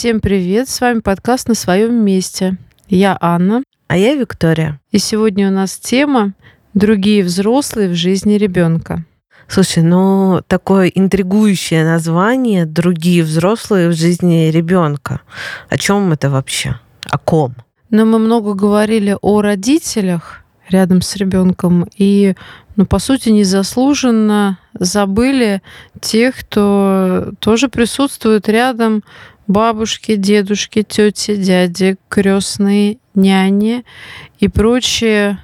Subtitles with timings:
[0.00, 0.70] Всем привет!
[0.70, 2.56] С вами подкаст «На своем месте».
[2.88, 3.62] Я Анна.
[3.86, 4.80] А я Виктория.
[4.90, 6.32] И сегодня у нас тема
[6.72, 9.04] «Другие взрослые в жизни ребенка».
[9.46, 15.20] Слушай, ну такое интригующее название «Другие взрослые в жизни ребенка».
[15.68, 16.80] О чем это вообще?
[17.10, 17.54] О ком?
[17.90, 22.36] Но мы много говорили о родителях рядом с ребенком и,
[22.76, 25.60] ну, по сути, незаслуженно забыли
[26.00, 29.02] тех, кто тоже присутствует рядом,
[29.50, 33.84] бабушки, дедушки, тети, дяди, крестные, няни
[34.38, 35.38] и прочие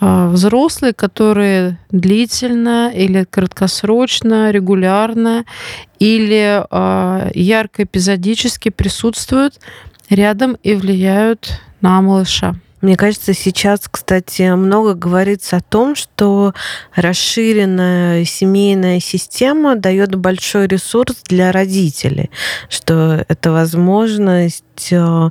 [0.00, 5.44] а, взрослые, которые длительно или краткосрочно, регулярно
[5.98, 9.60] или а, ярко эпизодически присутствуют
[10.08, 12.54] рядом и влияют на малыша.
[12.82, 16.52] Мне кажется, сейчас, кстати, много говорится о том, что
[16.94, 22.30] расширенная семейная система дает большой ресурс для родителей,
[22.68, 25.30] что это возможность э,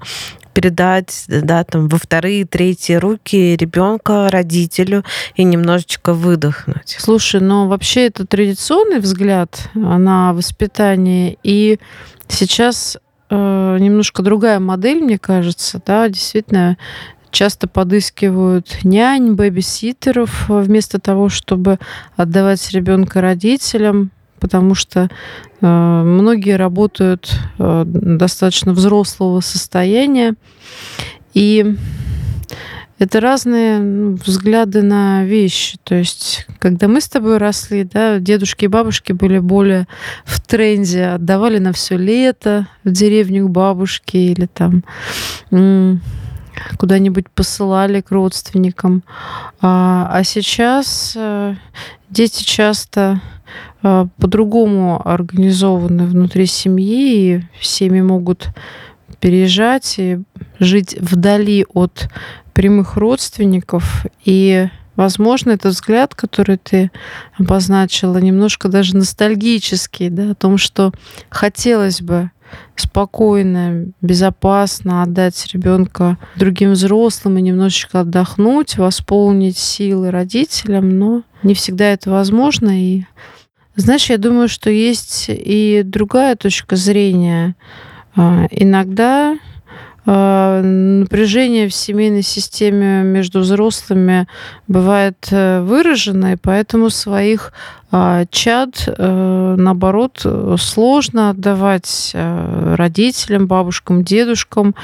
[0.53, 5.03] передать да, там, во вторые, третьи руки ребенка родителю
[5.36, 6.95] и немножечко выдохнуть.
[7.00, 11.80] Слушай, но вообще это традиционный взгляд на воспитание, и
[12.30, 12.97] сейчас
[13.30, 16.78] э, немножко другая модель, мне кажется, да, действительно
[17.32, 21.80] часто подыскивают нянь, бэбиситеров вместо того, чтобы
[22.16, 25.10] отдавать ребенка родителям, потому что
[25.62, 30.36] э, многие работают э, достаточно взрослого состояния.
[31.34, 31.76] И
[33.02, 35.80] это разные ну, взгляды на вещи.
[35.84, 39.88] То есть, когда мы с тобой росли, да, дедушки и бабушки были более
[40.24, 44.84] в тренде, отдавали на все лето в деревню к бабушке или там
[46.78, 49.04] куда-нибудь посылали к родственникам.
[49.62, 51.56] А, а сейчас э,
[52.09, 53.22] дети часто
[53.84, 58.50] э, по-другому организованы внутри семьи, и семьи могут
[59.19, 60.19] переезжать и
[60.59, 62.09] жить вдали от
[62.53, 64.06] прямых родственников.
[64.25, 66.91] И, возможно, этот взгляд, который ты
[67.38, 70.91] обозначила, немножко даже ностальгический, да, о том, что
[71.30, 72.31] хотелось бы
[72.75, 81.85] спокойно, безопасно отдать ребенка другим взрослым и немножечко отдохнуть, восполнить силы родителям, но не всегда
[81.85, 82.81] это возможно.
[82.81, 83.03] И
[83.75, 87.56] знаешь, я думаю, что есть и другая точка зрения.
[88.16, 89.38] А, иногда
[90.06, 94.28] напряжение в семейной системе между взрослыми
[94.67, 97.53] бывает э, выражено, и поэтому своих
[97.91, 100.25] а, чад, э, наоборот,
[100.57, 104.75] сложно отдавать э, родителям, бабушкам, дедушкам,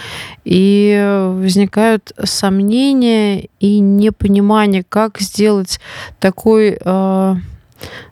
[0.44, 5.79] и возникают сомнения и непонимание, как сделать
[6.19, 6.77] такой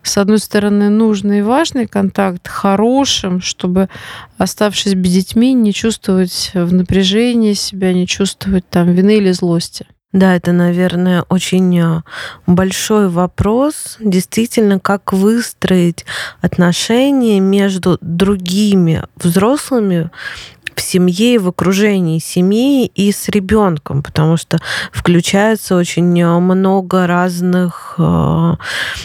[0.03, 3.89] с одной стороны, нужный и важный контакт хорошим, чтобы,
[4.37, 9.87] оставшись без детьми, не чувствовать в напряжении себя, не чувствовать там вины или злости.
[10.15, 12.01] Да, это, наверное, очень э,
[12.47, 13.97] большой вопрос.
[13.99, 16.05] Действительно, как выстроить
[16.39, 20.09] отношения между другими взрослыми
[20.75, 24.59] в семье в окружении семьи и с ребенком, потому что
[24.91, 28.53] включается очень много разных э,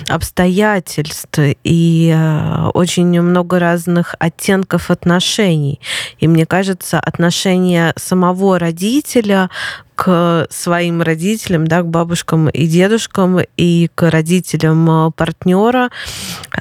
[0.08, 5.80] обстоятельств и э, очень много разных оттенков отношений.
[6.18, 9.50] И мне кажется, отношения самого родителя
[10.00, 15.90] к своим родителям, да, к бабушкам и дедушкам и к родителям э, партнера,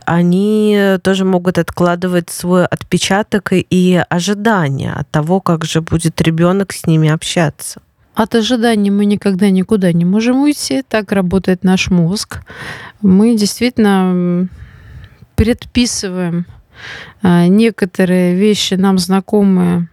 [0.05, 6.85] они тоже могут откладывать свой отпечаток и ожидания от того, как же будет ребенок с
[6.85, 7.81] ними общаться.
[8.13, 10.83] От ожиданий мы никогда никуда не можем уйти.
[10.85, 12.41] Так работает наш мозг.
[13.01, 14.49] Мы действительно
[15.35, 16.45] предписываем
[17.23, 19.88] э, некоторые вещи нам знакомые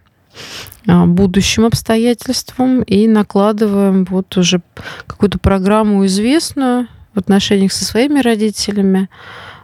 [0.87, 4.61] будущим обстоятельствам и накладываем вот уже
[5.05, 9.09] какую-то программу известную в отношениях со своими родителями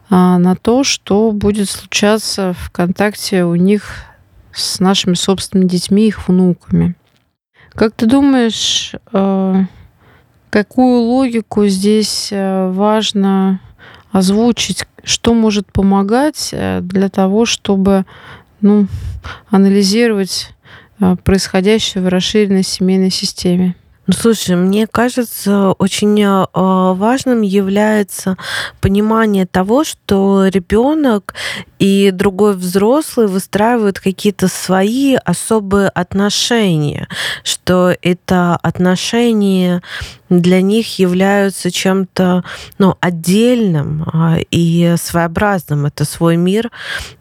[0.10, 4.06] а, на то, что будет случаться в контакте у них
[4.54, 6.96] с нашими собственными детьми, их внуками.
[7.74, 9.62] Как ты думаешь, а,
[10.50, 13.62] какую логику здесь важно
[14.12, 18.06] озвучить, что может помогать для того, чтобы
[18.62, 18.88] ну,
[19.50, 20.53] анализировать
[21.04, 23.76] Э, происходящее в расширенной семейной системе.
[24.06, 28.38] Ну, слушай, мне кажется, очень э, важным является
[28.82, 31.36] понимание того, что ребенок
[31.80, 37.08] и другой взрослый выстраивают какие-то свои особые отношения,
[37.44, 39.82] что это отношения
[40.42, 42.44] для них являются чем-то
[42.78, 45.86] ну, отдельным а, и своеобразным.
[45.86, 46.72] Это свой мир,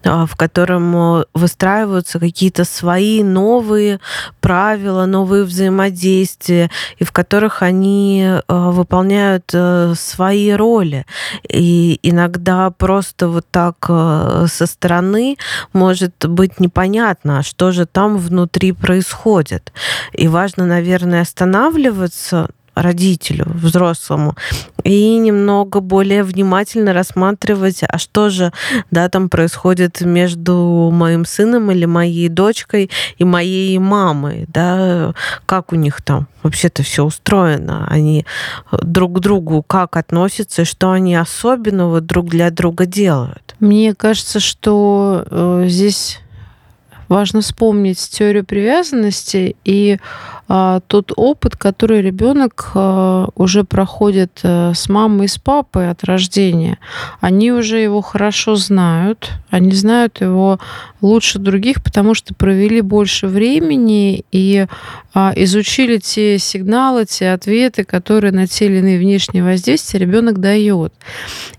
[0.03, 3.99] а, в котором выстраиваются какие-то свои новые
[4.41, 11.05] правила, новые взаимодействия, и в которых они выполняют э, свои роли.
[11.47, 15.37] И иногда просто вот так э, со стороны
[15.73, 19.71] может быть непонятно, что же там внутри происходит.
[20.13, 24.35] И важно, наверное, останавливаться родителю, взрослому,
[24.83, 28.51] и немного более внимательно рассматривать, а что же,
[28.91, 35.13] да, там происходит между моим сыном или моей дочкой и моей мамой, да,
[35.45, 38.25] как у них там вообще-то все устроено, они
[38.71, 43.55] друг к другу как относятся, что они особенного друг для друга делают.
[43.59, 46.19] Мне кажется, что э, здесь
[47.07, 49.99] важно вспомнить теорию привязанности и
[50.47, 56.79] тот опыт, который ребенок а, уже проходит а, с мамой и с папой от рождения.
[57.21, 60.59] Они уже его хорошо знают, они знают его
[61.01, 64.67] лучше других, потому что провели больше времени и
[65.13, 70.93] а, изучили те сигналы, те ответы, которые на те или иные внешние воздействия ребенок дает.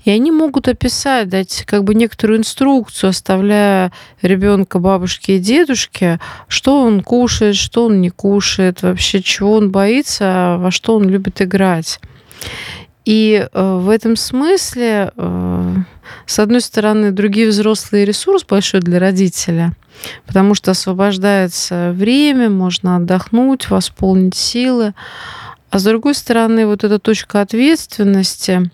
[0.04, 3.92] И они могут описать, дать как бы некоторую инструкцию, оставляя
[4.22, 10.56] ребенка бабушке и дедушке, что он кушает, что он не кушает, вообще чего он боится,
[10.58, 12.00] во что он любит играть.
[13.04, 15.74] И э, в этом смысле, э,
[16.26, 19.72] с одной стороны, другие взрослые ресурс большой для родителя,
[20.26, 24.94] потому что освобождается время, можно отдохнуть, восполнить силы.
[25.70, 28.70] А с другой стороны, вот эта точка ответственности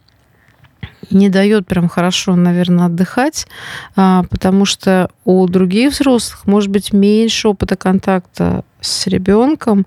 [1.11, 3.47] не дает прям хорошо, наверное, отдыхать,
[3.97, 9.87] а, потому что у других взрослых может быть меньше опыта контакта с ребенком,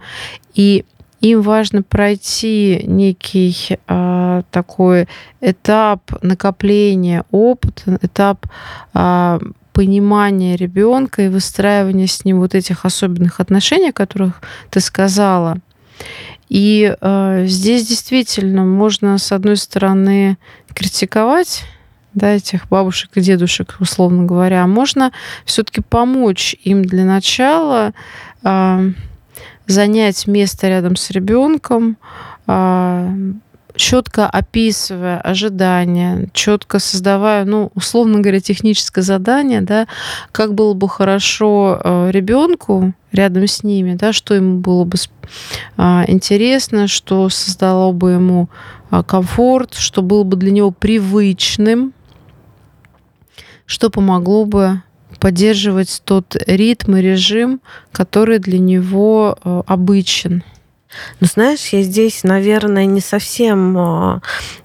[0.54, 0.86] и
[1.24, 3.56] им важно пройти некий
[3.88, 5.08] э, такой
[5.40, 8.46] этап накопления опыта, этап
[8.94, 9.40] э,
[9.72, 15.60] понимания ребенка и выстраивания с ним вот этих особенных отношений, о которых ты сказала.
[16.54, 20.38] И э, здесь действительно можно, с одной стороны,
[20.76, 21.64] критиковать
[22.14, 25.12] да, этих бабушек и дедушек, условно говоря, а можно
[25.46, 27.94] все-таки помочь им для начала
[28.44, 28.92] э,
[29.66, 31.98] занять место рядом с ребенком,
[32.46, 33.12] а,
[33.76, 39.88] четко описывая ожидания, четко создавая, ну, условно говоря, техническое задание, да,
[40.32, 44.98] как было бы хорошо а, ребенку рядом с ними, да, что ему было бы
[45.78, 48.50] а, интересно, что создало бы ему
[49.08, 51.94] комфорт, что было бы для него привычным,
[53.66, 54.82] что помогло бы
[55.20, 57.62] поддерживать тот ритм и режим,
[57.92, 60.44] который для него э, обычен.
[61.20, 64.22] Ну, знаешь, я здесь, наверное, не совсем а,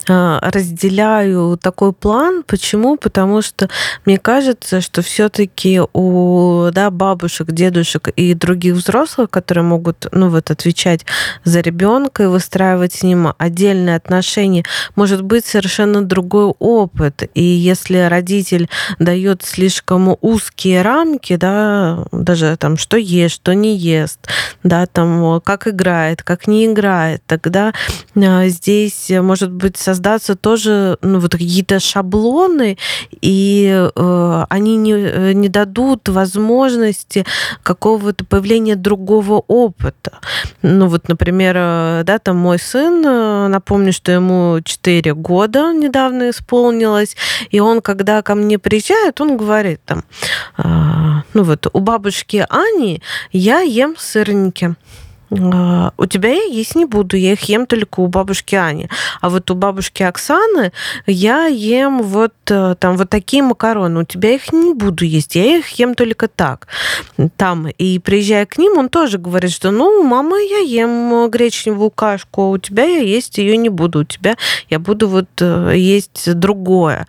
[0.08, 2.42] разделяю такой план.
[2.46, 2.96] Почему?
[2.96, 3.68] Потому что
[4.04, 10.50] мне кажется, что все-таки у да, бабушек, дедушек и других взрослых, которые могут ну, вот,
[10.50, 11.04] отвечать
[11.44, 14.64] за ребенка и выстраивать с ним отдельные отношения,
[14.96, 17.28] может быть совершенно другой опыт.
[17.34, 18.68] И если родитель
[18.98, 24.20] дает слишком узкие рамки, да, даже там, что ест, что не ест,
[24.62, 27.72] да, там, как играет, как не играет, тогда
[28.16, 32.78] а, здесь может быть создаться тоже ну, вот какие-то шаблоны,
[33.20, 37.26] и э, они не, э, не дадут возможности
[37.64, 40.12] какого-то появления другого опыта.
[40.62, 46.30] Ну вот, например, э, да, там мой сын, э, напомню, что ему 4 года недавно
[46.30, 47.16] исполнилось,
[47.50, 50.04] и он, когда ко мне приезжает, он говорит там,
[50.58, 50.62] э,
[51.34, 54.76] ну вот, у бабушки Ани я ем сырники.
[55.30, 58.88] А, у тебя я есть не буду, я их ем только у бабушки Ани.
[59.20, 60.72] А вот у бабушки Оксаны
[61.06, 64.00] я ем вот э, там вот такие макароны.
[64.00, 66.68] У тебя их не буду есть, я их ем только так.
[67.36, 67.68] Там.
[67.68, 72.48] И приезжая к ним, он тоже говорит, что ну, мама, я ем гречневую кашку, а
[72.50, 74.36] у тебя я есть ее не буду, у тебя
[74.70, 77.06] я буду вот э, есть другое.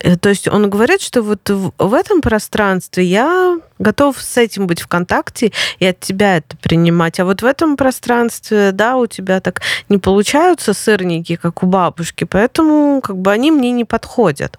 [0.00, 4.80] Э, то есть он говорит, что вот в этом пространстве я готов с этим быть
[4.80, 7.20] в контакте и от тебя это принимать.
[7.20, 12.24] А вот в этом пространстве, да, у тебя так не получаются сырники, как у бабушки,
[12.24, 14.58] поэтому как бы они мне не подходят.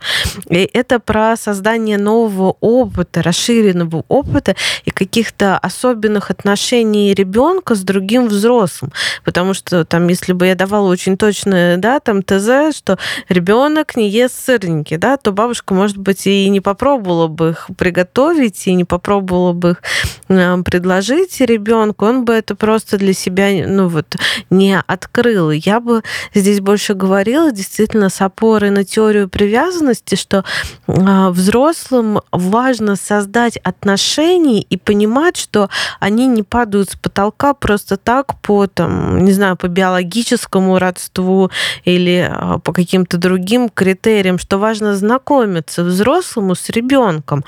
[0.50, 8.28] И это про создание нового опыта, расширенного опыта и каких-то особенных отношений ребенка с другим
[8.28, 8.92] взрослым.
[9.24, 12.98] Потому что там, если бы я давала очень точное, да, там ТЗ, что
[13.30, 18.68] ребенок не ест сырники, да, то бабушка, может быть, и не попробовала бы их приготовить,
[18.68, 19.82] и не попробовала попробовала бы их
[20.30, 24.16] э, предложить ребенку, он бы это просто для себя ну, вот,
[24.50, 25.52] не открыл.
[25.52, 26.02] Я бы
[26.34, 30.44] здесь больше говорила действительно с опорой на теорию привязанности, что
[30.88, 38.40] а, взрослым важно создать отношения и понимать, что они не падают с потолка просто так
[38.42, 41.52] по, там, не знаю, по биологическому родству
[41.86, 47.44] или а, по каким-то другим критериям, что важно знакомиться взрослому с ребенком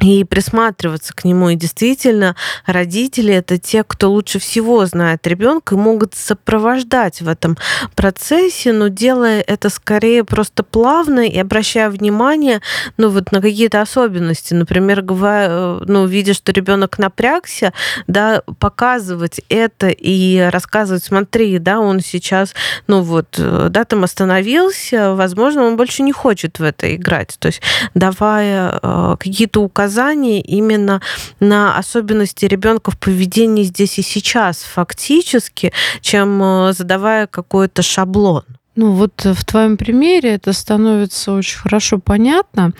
[0.00, 1.50] и присматриваться к нему.
[1.50, 2.36] И действительно,
[2.66, 7.56] родители это те, кто лучше всего знает ребенка и могут сопровождать в этом
[7.94, 12.60] процессе, но делая это скорее просто плавно и обращая внимание
[12.96, 14.52] ну, вот на какие-то особенности.
[14.54, 17.72] Например, говоря, ну, видя, что ребенок напрягся,
[18.06, 22.54] да, показывать это и рассказывать, смотри, да, он сейчас,
[22.86, 27.36] ну вот, да, там остановился, возможно, он больше не хочет в это играть.
[27.38, 27.62] То есть
[27.94, 31.00] давая э, какие-то указания указания именно
[31.40, 38.42] на особенности ребенка в поведении здесь и сейчас фактически, чем э, задавая какой-то шаблон.
[38.74, 42.72] Ну вот в твоем примере это становится очень хорошо понятно.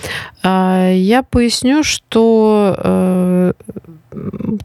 [0.43, 3.53] А, я поясню, что э,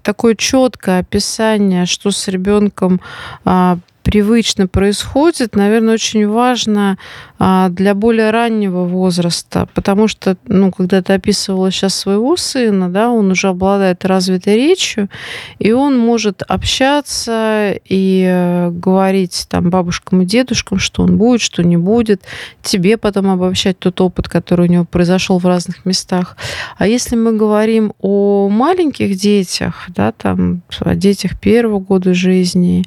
[0.02, 3.00] такое четкое описание, что с ребенком
[3.46, 6.98] а, привычно происходит, наверное, очень важно
[7.42, 13.32] для более раннего возраста, потому что, ну, когда ты описывала сейчас своего сына, да, он
[13.32, 15.10] уже обладает развитой речью,
[15.58, 21.64] и он может общаться и э, говорить там бабушкам и дедушкам, что он будет, что
[21.64, 22.22] не будет,
[22.62, 26.38] тебе потом обобщать тот опыт, который у него произошел в разных местах.
[26.78, 32.86] А если мы говорим о маленьких детях, да, там, о детях первого года жизни,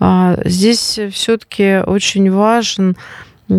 [0.00, 2.96] а, здесь все-таки очень важен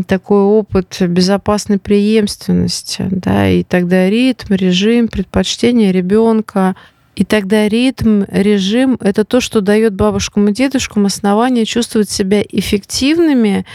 [0.07, 6.75] такой опыт безопасной преемственности, да, и тогда ритм, режим, предпочтение ребенка,
[7.15, 13.65] и тогда ритм, режим– это то, что дает бабушкам и дедушкам основание чувствовать себя эффективными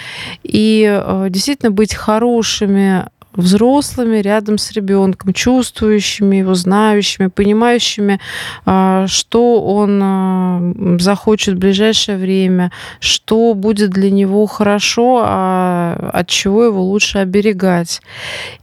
[0.42, 3.06] и э, действительно быть хорошими
[3.38, 8.21] взрослыми рядом с ребенком, чувствующими его, знающими, понимающими,
[8.66, 16.28] а, что он а, захочет в ближайшее время, что будет для него хорошо, а от
[16.28, 18.02] чего его лучше оберегать.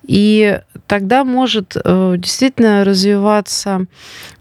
[0.06, 3.86] И тогда может э, действительно развиваться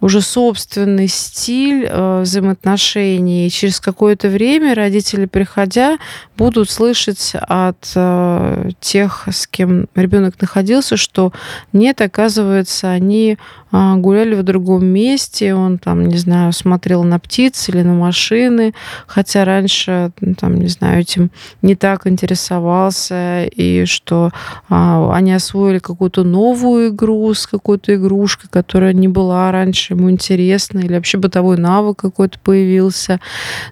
[0.00, 3.46] уже собственный стиль э, взаимоотношений.
[3.46, 5.98] И через какое-то время родители, приходя,
[6.36, 11.32] будут слышать от э, тех, с кем ребенок находился, что
[11.72, 13.38] нет, оказывается, они
[13.74, 18.72] гуляли в другом месте, он там, не знаю, смотрел на птиц или на машины,
[19.08, 24.30] хотя раньше, там, не знаю, этим не так интересовался, и что
[24.68, 30.78] а, они освоили какую-то новую игру с какой-то игрушкой, которая не была раньше ему интересна,
[30.78, 33.18] или вообще бытовой навык какой-то появился.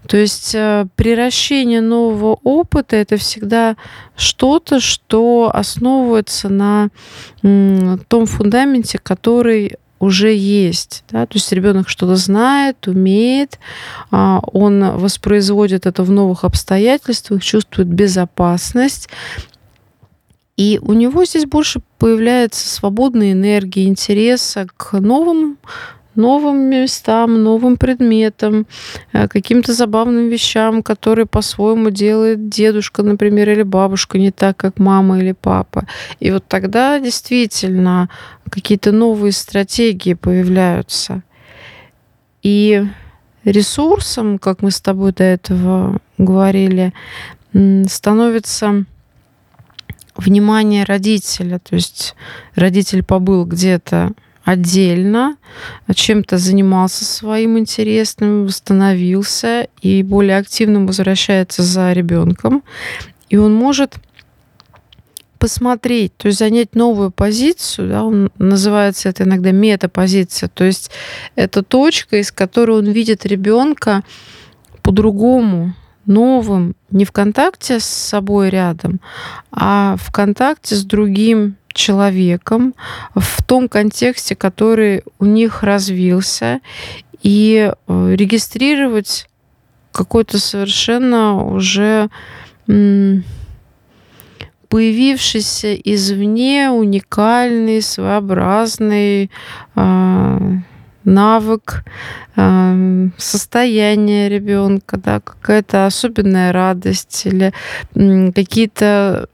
[0.08, 3.76] То есть а, приращение нового опыта это всегда
[4.16, 6.90] что-то, что основывается на
[8.08, 11.04] том фундаменте, который уже есть.
[11.10, 11.26] Да?
[11.26, 13.60] То есть ребенок что-то знает, умеет,
[14.10, 19.08] а, он воспроизводит это в новых обстоятельствах, чувствует безопасность.
[20.56, 25.58] И у него здесь больше появляется свободной энергии, интереса к новым
[26.14, 28.66] новым местам, новым предметам,
[29.12, 35.18] э, каким-то забавным вещам, которые по-своему делает дедушка, например, или бабушка, не так, как мама
[35.18, 35.86] или папа.
[36.20, 38.08] И вот тогда действительно
[38.50, 41.22] какие-то новые стратегии появляются.
[42.42, 42.84] И
[43.44, 46.92] ресурсом, как мы с тобой до этого говорили,
[47.86, 48.84] становится
[50.16, 51.58] внимание родителя.
[51.58, 52.14] То есть
[52.54, 54.12] родитель побыл где-то
[54.44, 55.36] отдельно,
[55.94, 62.62] чем-то занимался своим интересным, восстановился и более активно возвращается за ребенком.
[63.28, 63.96] И он может
[65.38, 70.92] посмотреть, то есть занять новую позицию, да, он называется это иногда метапозиция, то есть
[71.34, 74.04] это точка, из которой он видит ребенка
[74.82, 75.74] по-другому,
[76.06, 79.00] новым, не в контакте с собой рядом,
[79.50, 82.74] а в контакте с другим человеком
[83.14, 86.60] в том контексте, который у них развился,
[87.22, 89.28] и э, регистрировать
[89.92, 92.08] какой-то совершенно уже
[94.72, 99.30] появившийся извне уникальный, своеобразный
[99.76, 100.52] э,
[101.04, 101.84] навык,
[102.36, 107.52] э, состояние ребенка, да, какая-то особенная радость или
[107.94, 109.28] э, какие-то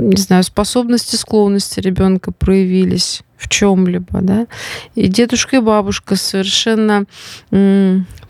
[0.00, 4.46] не знаю, способности, склонности ребенка проявились в чем-либо, да,
[4.94, 7.06] и дедушка и бабушка совершенно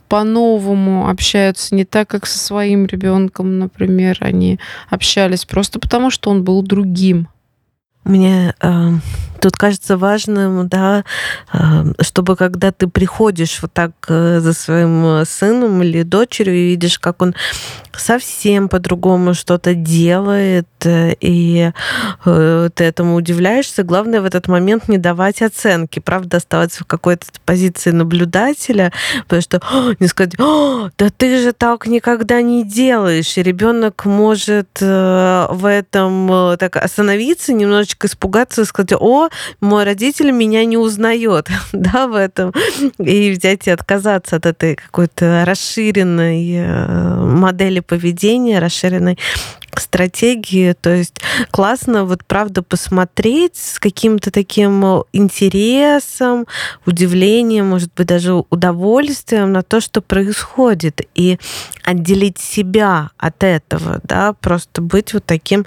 [0.08, 4.58] по-новому общаются, не так, как со своим ребенком, например, они
[4.88, 7.28] общались просто потому, что он был другим.
[8.02, 8.90] Мне э,
[9.40, 11.04] тут кажется важным, да,
[11.52, 11.58] э,
[12.00, 17.22] чтобы когда ты приходишь вот так э, за своим сыном или дочерью и видишь, как
[17.22, 17.34] он
[17.96, 21.72] совсем по-другому что-то делает, э, и
[22.24, 23.82] э, ты этому удивляешься.
[23.82, 28.92] Главное в этот момент не давать оценки, правда, оставаться в какой-то позиции наблюдателя,
[29.24, 29.60] потому что
[29.98, 36.56] не сказать, да ты же так никогда не делаешь, и ребенок может э, в этом
[36.58, 39.28] так остановиться, немножечко испугаться и сказать, о,
[39.60, 42.52] мой родитель меня не узнает, да, в этом,
[42.98, 46.66] и взять и отказаться от этой какой-то расширенной
[47.16, 49.18] модели поведения, расширенной
[49.78, 50.72] стратегии.
[50.72, 51.20] То есть
[51.50, 56.46] классно вот правда посмотреть с каким-то таким интересом,
[56.86, 61.38] удивлением, может быть, даже удовольствием на то, что происходит, и
[61.82, 65.66] отделить себя от этого, да, просто быть вот таким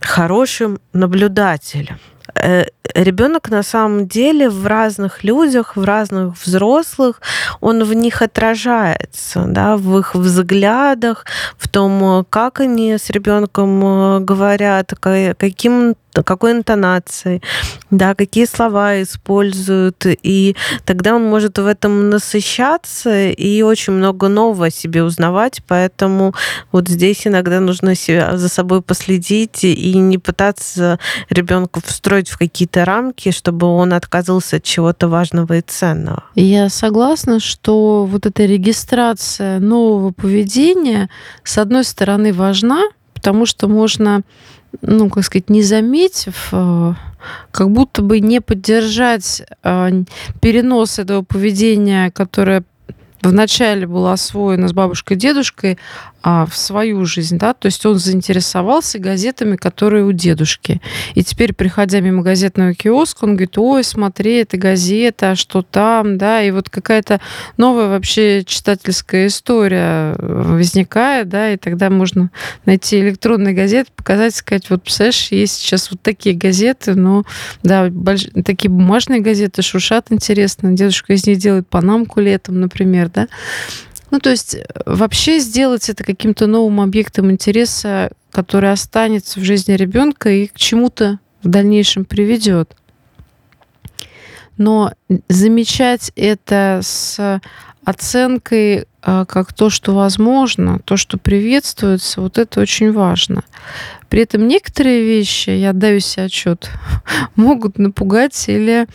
[0.00, 1.98] хорошим наблюдателем.
[2.34, 7.20] Э, ребенок на самом деле в разных людях, в разных взрослых,
[7.60, 11.24] он в них отражается, да, в их взглядах,
[11.58, 17.42] в том, как они с ребенком э, говорят, каким какой интонацией,
[17.90, 24.66] да, какие слова используют, и тогда он может в этом насыщаться и очень много нового
[24.66, 26.34] о себе узнавать, поэтому
[26.70, 30.98] вот здесь иногда нужно себя за собой последить и не пытаться
[31.30, 36.24] ребенка встроить в какие-то рамки, чтобы он отказался от чего-то важного и ценного.
[36.34, 41.08] Я согласна, что вот эта регистрация нового поведения,
[41.44, 42.82] с одной стороны, важна,
[43.14, 44.22] потому что можно
[44.80, 46.94] ну, как сказать, не заметив, э,
[47.50, 50.02] как будто бы не поддержать э,
[50.40, 52.64] перенос этого поведения, которое
[53.22, 55.78] вначале было освоено с бабушкой и дедушкой,
[56.22, 60.80] а, в свою жизнь, да, то есть он заинтересовался газетами, которые у дедушки.
[61.14, 66.42] И теперь, приходя мимо газетного киоска, он говорит, ой, смотри, это газета, что там, да,
[66.42, 67.20] и вот какая-то
[67.56, 72.30] новая вообще читательская история возникает, да, и тогда можно
[72.66, 77.24] найти электронные газеты, показать, сказать, вот, представляешь, есть сейчас вот такие газеты, но,
[77.64, 78.28] да, больш...
[78.44, 83.26] такие бумажные газеты шуршат интересно, дедушка из них делает панамку летом, например, да,
[84.12, 89.72] ну, то есть э, вообще сделать это каким-то новым объектом интереса, который останется в жизни
[89.72, 92.76] ребенка и к чему-то в дальнейшем приведет.
[94.58, 94.92] Но
[95.30, 97.40] замечать это с
[97.86, 103.44] оценкой э, как то, что возможно, то, что приветствуется, вот это очень важно.
[104.10, 106.70] При этом некоторые вещи, я отдаю себе отчет,
[107.34, 108.86] могут напугать или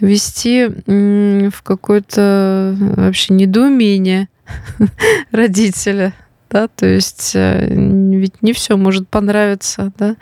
[0.00, 4.26] вести в какое-то вообще недоумение
[5.30, 6.14] родителя,
[6.50, 10.16] да, то есть э, ведь не все может понравиться, да,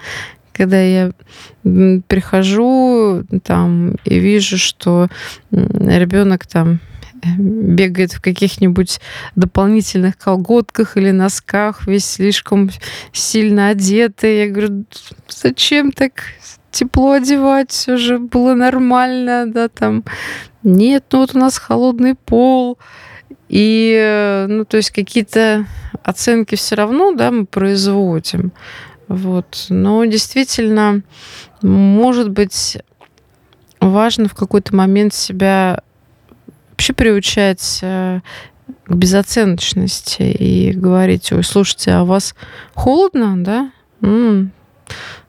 [0.52, 1.12] когда я
[1.62, 5.08] прихожу там и вижу, что
[5.50, 6.80] ребенок там
[7.22, 9.00] э, бегает в каких-нибудь
[9.34, 12.70] дополнительных колготках или носках, весь слишком
[13.12, 14.40] сильно одетый.
[14.40, 14.84] Я говорю,
[15.28, 16.24] зачем так
[16.70, 17.70] тепло одевать?
[17.70, 20.04] Все же было нормально, да, там.
[20.62, 22.78] Нет, ну вот у нас холодный пол.
[23.52, 25.66] И, э, ну, то есть какие-то
[26.02, 28.50] оценки все равно, да, мы производим.
[29.08, 29.66] Вот.
[29.68, 31.02] Но действительно,
[31.60, 32.78] может быть,
[33.78, 35.82] важно в какой-то момент себя
[36.70, 38.20] вообще приучать э,
[38.86, 42.34] к безоценочности и говорить, ой, слушайте, а у вас
[42.72, 43.70] холодно, да?
[44.00, 44.50] М-м,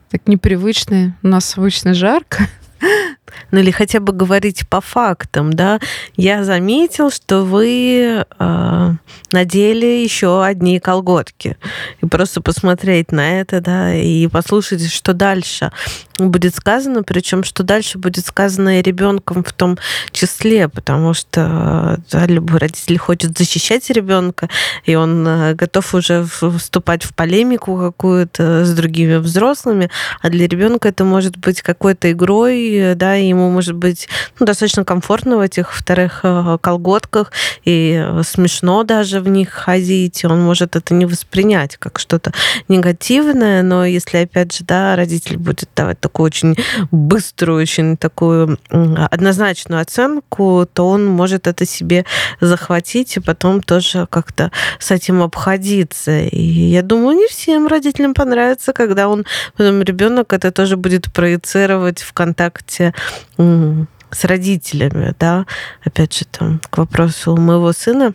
[0.09, 2.47] так непривычно, у нас обычно жарко.
[3.51, 5.79] ну или хотя бы говорить по фактам, да,
[6.15, 8.91] я заметил, что вы э,
[9.31, 11.57] надели еще одни колготки.
[12.01, 15.71] И просто посмотреть на это, да, и послушать, что дальше
[16.17, 19.77] будет сказано, причем что дальше будет сказано и ребенком в том
[20.11, 24.49] числе, потому что да, любой родитель хочет защищать ребенка,
[24.85, 26.25] и он э, готов уже
[26.57, 29.89] вступать в полемику какую-то с другими взрослыми,
[30.21, 34.07] а для ребенка это может быть какой-то игрой, да, ему может быть
[34.39, 37.31] ну, достаточно комфортно в этих вторых э, колготках,
[37.65, 42.31] и смешно даже в них ходить, он может это не воспринять как что-то
[42.67, 46.55] негативное, но если, опять же, да, родитель будет давать такую очень
[46.91, 52.05] быструю, очень такую однозначную оценку, то он может это себе
[52.41, 56.19] захватить и потом тоже как-то с этим обходиться.
[56.19, 59.25] И я думаю, не всем родителям понравится, когда он,
[59.57, 62.93] потом ребенок это тоже будет проецировать в контакте
[63.37, 65.45] с родителями, да,
[65.83, 68.13] опять же, там, к вопросу моего сына,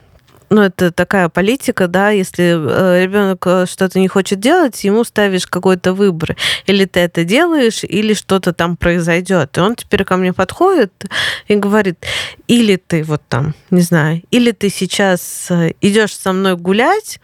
[0.50, 5.46] ну, это такая политика, да, если э, ребенок э, что-то не хочет делать, ему ставишь
[5.46, 6.36] какой-то выбор.
[6.66, 9.58] Или ты это делаешь, или что-то там произойдет.
[9.58, 11.04] И он теперь ко мне подходит
[11.48, 11.98] и говорит,
[12.46, 17.20] или ты вот там, не знаю, или ты сейчас э, идешь со мной гулять,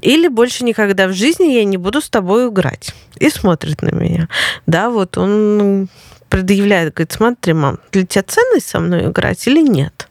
[0.00, 2.94] или больше никогда в жизни я не буду с тобой играть.
[3.18, 4.28] И смотрит на меня.
[4.66, 5.88] Да, вот он
[6.30, 10.08] предъявляет, говорит, смотри, мам, для тебя ценность со мной играть или нет?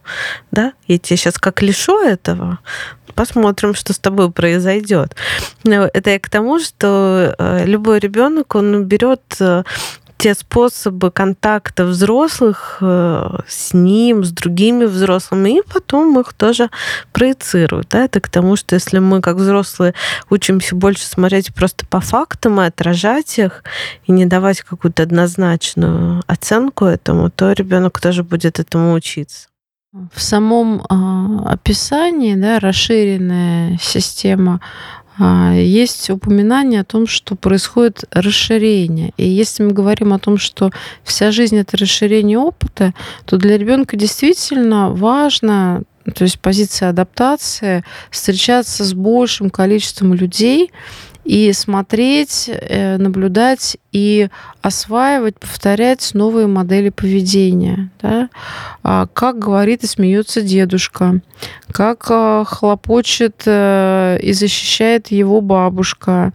[0.52, 0.74] Да?
[0.86, 2.60] Я тебя сейчас как лишу этого,
[3.16, 5.16] посмотрим, что с тобой произойдет.
[5.64, 9.64] Это я к тому, что э, любой ребенок, он берет э,
[10.20, 16.70] те способы контакта взрослых э, с ним, с другими взрослыми, и потом их тоже
[17.14, 17.88] проецируют.
[17.90, 18.04] Да?
[18.04, 19.94] Это к тому, что если мы, как взрослые,
[20.30, 23.64] учимся больше смотреть просто по фактам и отражать их,
[24.08, 29.48] и не давать какую-то однозначную оценку этому, то ребенок тоже будет этому учиться.
[30.14, 39.12] В самом э, описании, да, расширенная система а, есть упоминание о том, что происходит расширение.
[39.18, 40.72] И если мы говорим о том, что
[41.04, 42.94] вся жизнь это расширение опыта,
[43.26, 45.84] то для ребенка действительно важно,
[46.16, 50.72] то есть позиция адаптации, встречаться с большим количеством людей,
[51.30, 54.30] и смотреть, э, наблюдать и
[54.64, 57.92] осваивать, повторять новые модели поведения.
[58.02, 58.30] Да?
[58.82, 61.22] А как говорит и смеется дедушка,
[61.72, 66.34] как э, хлопочет э, и защищает его бабушка,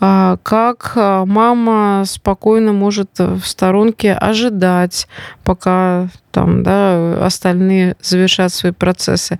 [0.00, 5.08] а как мама спокойно может в сторонке ожидать,
[5.44, 9.38] пока там, да, остальные завершат свои процессы.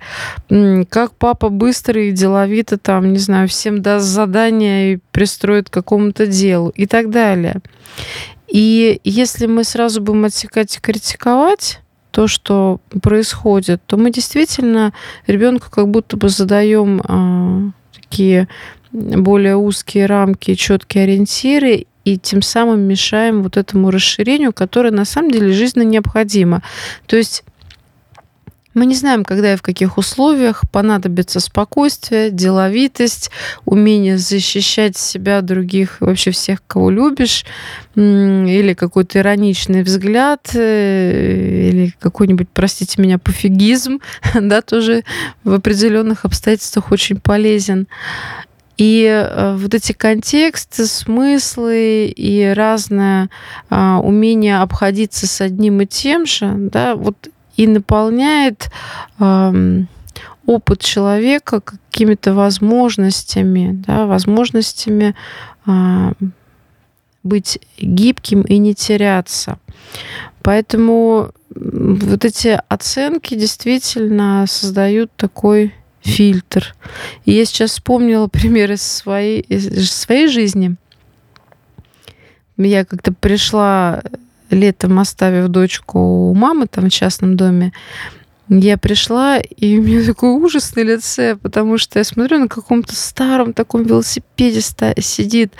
[0.89, 6.25] Как папа быстро и деловито там, не знаю, всем даст задание и пристроит к какому-то
[6.25, 7.61] делу и так далее.
[8.47, 11.81] И если мы сразу будем отсекать и критиковать,
[12.17, 14.91] то, что происходит, то мы действительно
[15.27, 18.47] ребенку как будто бы задаем э, такие
[18.91, 25.29] более узкие рамки, четкие ориентиры, и тем самым мешаем вот этому расширению, которое на самом
[25.29, 26.63] деле жизненно необходимо.
[27.05, 27.43] То есть
[28.77, 33.31] мы не знаем, когда и в каких условиях понадобится спокойствие, деловитость,
[33.65, 37.43] умение защищать себя, других, вообще всех, кого любишь,
[37.95, 43.99] или какой-то ироничный взгляд, э, или какой-нибудь, простите меня, пофигизм,
[44.39, 45.03] да, тоже
[45.43, 47.87] в определенных обстоятельствах очень полезен.
[48.77, 53.31] И э, вот эти контексты, смыслы и разное
[53.71, 58.69] а, умение обходиться с одним и тем же, да, вот и наполняет
[60.45, 65.13] опыт человека какими-то возможностями, да, возможностями
[65.65, 66.13] а,
[67.21, 69.59] быть гибким и не теряться.
[70.41, 76.75] Поэтому вот эти оценки действительно создают такой фильтр.
[77.25, 80.75] И я сейчас вспомнила пример из своей, из своей жизни.
[82.55, 84.01] Я как-то пришла
[84.49, 87.73] летом, оставив дочку у мамы там в частном доме,
[88.49, 92.95] я пришла, и у меня такой ужас на лице, потому что я смотрю на каком-то
[92.95, 95.53] старом таком велосипеде сидит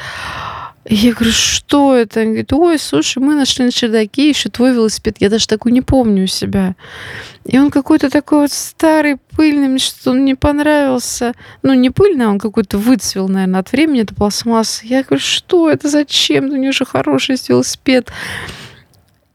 [0.90, 2.22] я говорю, что это?
[2.22, 5.18] Он говорит, ой, слушай, мы нашли на чердаке еще твой велосипед.
[5.20, 6.76] Я даже такой не помню у себя.
[7.44, 11.34] И он какой-то такой вот старый, пыльный, мне что-то он не понравился.
[11.62, 14.86] Ну, не пыльный, а он какой-то выцвел, наверное, от времени, это пластмасса.
[14.86, 16.46] Я говорю, что это, зачем?
[16.46, 18.12] У него же хороший велосипед.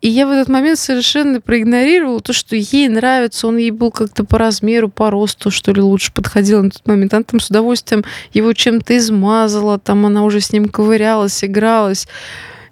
[0.02, 4.24] И я в этот момент совершенно проигнорировала то, что ей нравится, он ей был как-то
[4.24, 7.14] по размеру, по росту, что ли, лучше подходил на тот момент.
[7.14, 12.08] Она там с удовольствием его чем-то измазала, там она уже с ним ковырялась, игралась.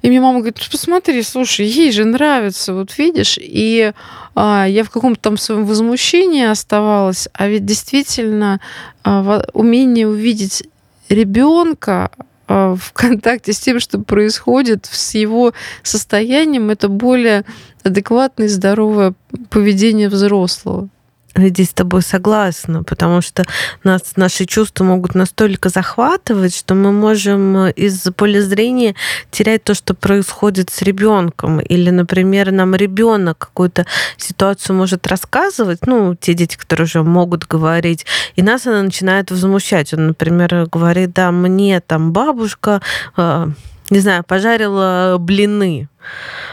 [0.02, 3.38] И мне мама говорит, посмотри, слушай, ей же нравится, вот видишь.
[3.40, 3.92] И
[4.34, 8.60] а, я в каком-то там своем возмущении оставалась, а ведь действительно
[9.04, 10.64] а, умение увидеть
[11.08, 12.10] ребенка,
[12.50, 15.52] в контакте с тем, что происходит, с его
[15.84, 17.44] состоянием, это более
[17.84, 19.14] адекватное и здоровое
[19.50, 20.88] поведение взрослого.
[21.36, 23.44] Здесь с тобой согласна, потому что
[23.84, 28.94] нас, наши чувства могут настолько захватывать, что мы можем из-за поля зрения
[29.30, 31.60] терять то, что происходит с ребенком.
[31.60, 38.06] Или, например, нам ребенок какую-то ситуацию может рассказывать, ну, те дети, которые уже могут говорить,
[38.36, 39.94] и нас она начинает возмущать.
[39.94, 42.80] Он, например, говорит, да, мне там бабушка
[43.16, 43.48] э,
[43.90, 45.88] не знаю, пожарила блины.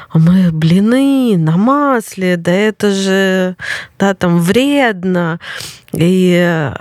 [0.09, 3.55] А мы блины на масле, да это же,
[3.99, 5.39] да, там вредно.
[5.93, 6.73] И э,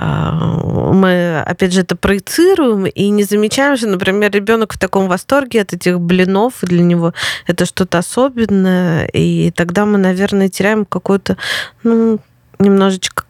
[0.92, 5.72] мы, опять же, это проецируем и не замечаем, что, например, ребенок в таком восторге от
[5.74, 7.12] этих блинов, и для него
[7.46, 9.06] это что-то особенное.
[9.12, 11.36] И тогда мы, наверное, теряем какую-то,
[11.82, 12.18] ну,
[12.58, 13.25] немножечко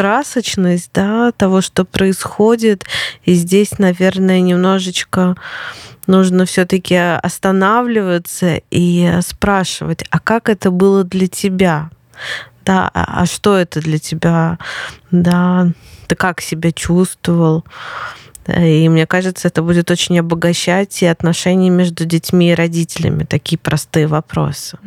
[0.00, 2.86] красочность, да, того, что происходит.
[3.26, 5.36] И здесь, наверное, немножечко
[6.06, 11.90] нужно все-таки останавливаться и спрашивать, а как это было для тебя?
[12.64, 14.58] Да, а, а что это для тебя?
[15.10, 15.68] Да,
[16.06, 17.66] ты как себя чувствовал?
[18.46, 23.24] И мне кажется, это будет очень обогащать и отношения между детьми и родителями.
[23.24, 24.78] Такие простые вопросы.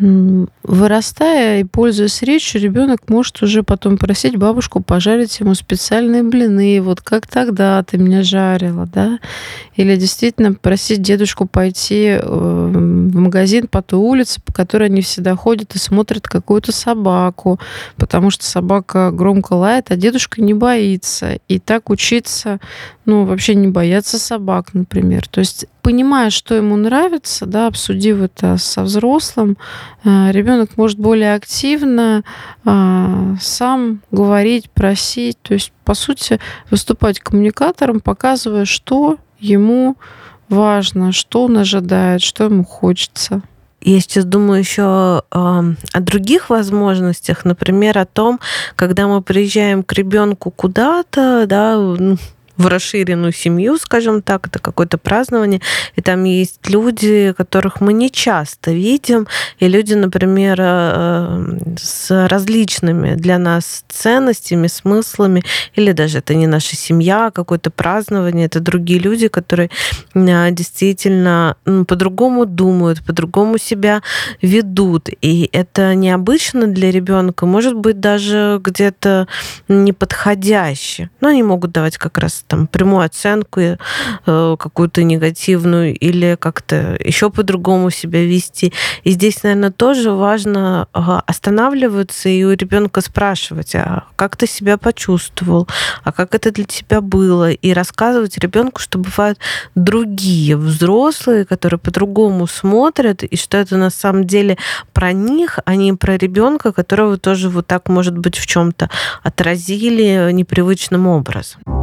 [0.64, 6.82] Вырастая и пользуясь речью, ребенок может уже потом просить бабушку пожарить ему специальные блины.
[6.82, 9.20] Вот как тогда ты меня жарила, да?
[9.76, 15.36] Или действительно просить дедушку пойти э, в магазин по той улице, по которой они всегда
[15.36, 17.60] ходят и смотрят какую-то собаку,
[17.98, 21.40] потому что собака громко лает, а дедушка не боится.
[21.48, 22.60] И так учиться,
[23.06, 25.28] ну, вообще не бояться собак, например.
[25.28, 29.58] То есть понимая, что ему нравится, да, обсудив это со взрослым,
[30.04, 32.24] э, ребенок может более активно
[32.64, 36.40] э, сам говорить, просить, то есть, по сути,
[36.72, 39.98] выступать коммуникатором, показывая, что ему
[40.48, 43.42] важно, что он ожидает, что ему хочется.
[43.86, 48.40] Я сейчас думаю еще э, о других возможностях, например, о том,
[48.78, 51.78] когда мы приезжаем к ребенку куда-то, да,
[52.58, 55.62] в расширенную семью, скажем так, это какое-то празднование,
[55.96, 59.28] и там есть люди, которых мы не часто видим,
[59.60, 65.44] и люди, например, э, с различными для нас ценностями, смыслами,
[65.76, 69.70] или даже это не наша семья, а какое-то празднование, это другие люди, которые
[70.14, 74.04] э, действительно по-другому думают, по-другому себя
[74.42, 79.28] ведут, и это необычно для ребенка, может быть, даже где-то
[79.68, 83.78] неподходяще, но они могут давать как раз там прямую оценку э,
[84.26, 88.74] какую-то негативную или как-то еще по-другому себя вести.
[89.04, 95.68] И здесь, наверное, тоже важно останавливаться и у ребенка спрашивать, а как ты себя почувствовал,
[96.04, 99.40] а как это для тебя было, и рассказывать ребенку, что бывают
[99.76, 104.58] другие взрослые, которые по-другому смотрят, и что это на самом деле
[104.94, 108.90] про них, а не про ребенка, которого тоже вот так, может быть, в чем-то
[109.24, 111.83] отразили непривычным образом.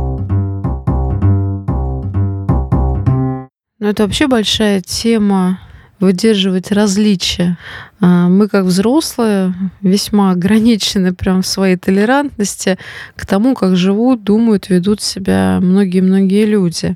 [3.80, 5.58] Ну, это вообще большая тема
[6.00, 7.56] выдерживать различия.
[7.98, 12.78] А, мы, как взрослые, весьма ограничены прям в своей толерантности
[13.16, 16.94] к тому, как живут, думают, ведут себя многие-многие люди.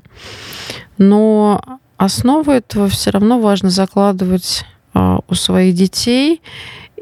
[0.99, 1.59] Но
[1.97, 6.39] основу этого все равно важно закладывать а, у своих детей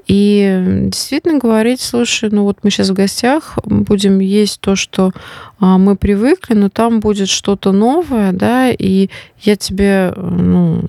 [0.08, 5.12] и действительно говорить, слушай, ну вот мы сейчас в гостях будем есть то, что
[5.60, 9.10] а, мы привыкли, но там будет что-то новое, да, и
[9.42, 10.84] я тебе, ну,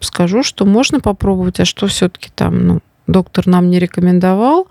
[0.00, 4.68] скажу, что можно попробовать, а что все-таки там, ну, доктор нам не рекомендовал,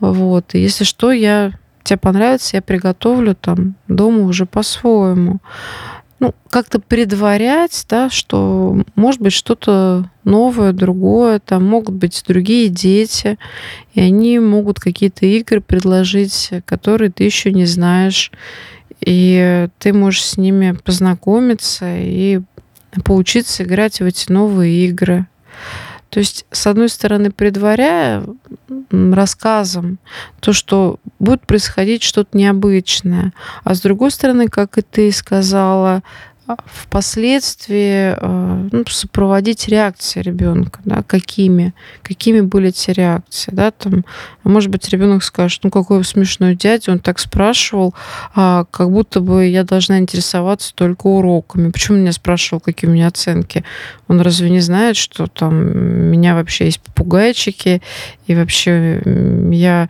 [0.00, 1.52] вот, и если что, я
[1.82, 5.40] тебе понравится, я приготовлю там дома уже по-своему
[6.20, 13.38] ну, как-то предварять, да, что может быть что-то новое, другое, там могут быть другие дети,
[13.94, 18.30] и они могут какие-то игры предложить, которые ты еще не знаешь,
[19.00, 22.40] и ты можешь с ними познакомиться и
[23.04, 25.26] поучиться играть в эти новые игры.
[26.10, 28.24] То есть, с одной стороны, предваряя
[29.12, 29.98] рассказом
[30.40, 33.32] то, что будет происходить что-то необычное,
[33.64, 36.02] а с другой стороны, как и ты сказала,
[36.66, 44.04] впоследствии э, ну, сопроводить реакции ребенка, да, какими, какими были эти реакции, да, там,
[44.42, 47.94] может быть, ребенок скажет, ну, какой смешной дядя, он так спрашивал,
[48.34, 51.70] а, как будто бы я должна интересоваться только уроками.
[51.70, 53.64] Почему меня спрашивал, какие у меня оценки?
[54.08, 57.80] Он разве не знает, что там у меня вообще есть попугайчики,
[58.26, 59.02] и вообще
[59.50, 59.88] я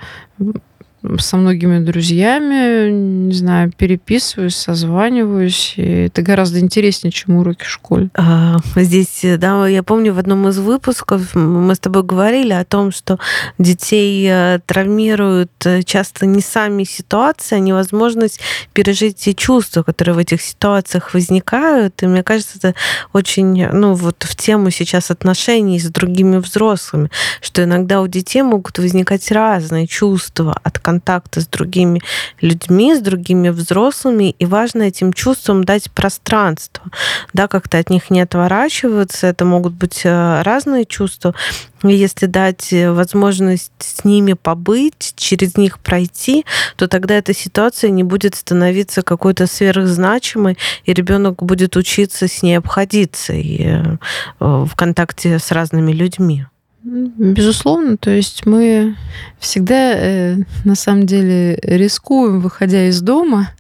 [1.19, 5.75] со многими друзьями, не знаю, переписываюсь, созваниваюсь.
[5.77, 8.11] И это гораздо интереснее, чем уроки в школе.
[8.15, 12.91] А, здесь, да, я помню, в одном из выпусков мы с тобой говорили о том,
[12.91, 13.19] что
[13.59, 18.41] детей э, травмируют э, часто не сами ситуации, а невозможность
[18.73, 22.03] пережить те чувства, которые в этих ситуациях возникают.
[22.03, 22.75] И мне кажется, это
[23.13, 27.11] очень, ну, вот в тему сейчас отношений с другими взрослыми,
[27.43, 30.94] что иногда у детей могут возникать разные чувства от контакта
[31.41, 32.01] с другими
[32.41, 36.85] людьми, с другими взрослыми, и важно этим чувствам дать пространство,
[37.33, 39.27] да, как-то от них не отворачиваться.
[39.27, 41.35] Это могут быть э, разные чувства.
[41.83, 46.45] Если дать э, возможность с ними побыть, через них пройти,
[46.77, 52.57] то тогда эта ситуация не будет становиться какой-то сверхзначимой, и ребенок будет учиться с ней
[52.57, 53.97] обходиться и э,
[54.41, 56.47] в контакте с разными людьми.
[56.85, 58.97] Безусловно, то есть мы
[59.39, 63.51] всегда э, на самом деле рискуем, выходя из дома.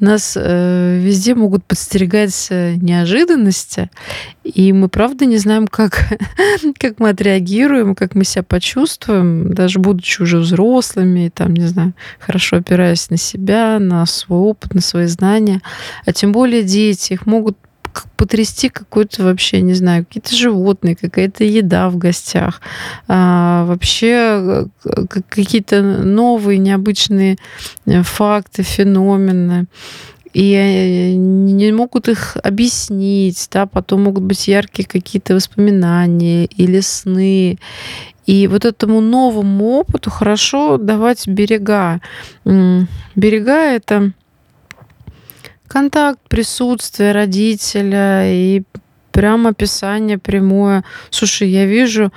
[0.00, 3.90] Нас э, везде могут подстерегать э, неожиданности,
[4.44, 6.18] и мы правда не знаем, как,
[6.78, 12.56] как мы отреагируем, как мы себя почувствуем, даже будучи уже взрослыми, там, не знаю, хорошо
[12.56, 15.60] опираясь на себя, на свой опыт, на свои знания.
[16.06, 17.56] А тем более дети, их могут
[18.16, 22.60] потрясти какой-то вообще, не знаю, какие-то животные, какая-то еда в гостях,
[23.08, 27.36] а, вообще э, какие-то новые необычные
[27.86, 29.66] э, факты, феномены
[30.32, 37.58] и э, не могут их объяснить, да, потом могут быть яркие какие-то воспоминания или сны.
[38.24, 42.00] И вот этому новому опыту хорошо давать берега.
[42.44, 44.12] Берега это
[45.72, 48.62] контакт, присутствие родителя и
[49.10, 50.84] прям описание прямое.
[51.10, 52.12] Слушай, я вижу,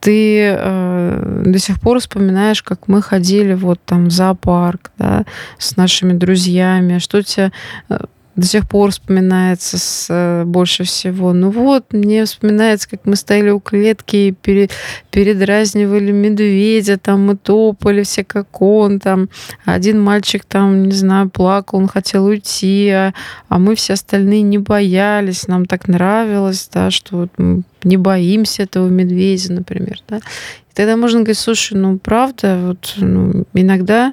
[0.00, 5.24] ты э, до сих пор вспоминаешь, как мы ходили вот там в зоопарк, да,
[5.58, 7.52] с нашими друзьями, что тебя
[7.88, 7.98] э,
[8.36, 11.32] до сих пор вспоминается с, э, больше всего.
[11.32, 14.68] Ну вот, мне вспоминается, как мы стояли у клетки и пере,
[15.10, 19.30] передразнивали медведя, там мы топали все как он, там
[19.64, 23.14] один мальчик там, не знаю, плакал, он хотел уйти, а,
[23.48, 28.64] а мы все остальные не боялись, нам так нравилось, да, что вот мы не боимся
[28.64, 30.18] этого медведя, например, да.
[30.18, 34.12] И тогда можно говорить, слушай, ну правда, вот ну, иногда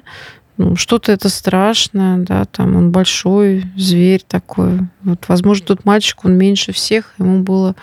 [0.56, 4.80] ну, что-то это страшное, да, там он большой зверь такой.
[5.02, 7.74] Вот, возможно, тот мальчик, он меньше всех, ему было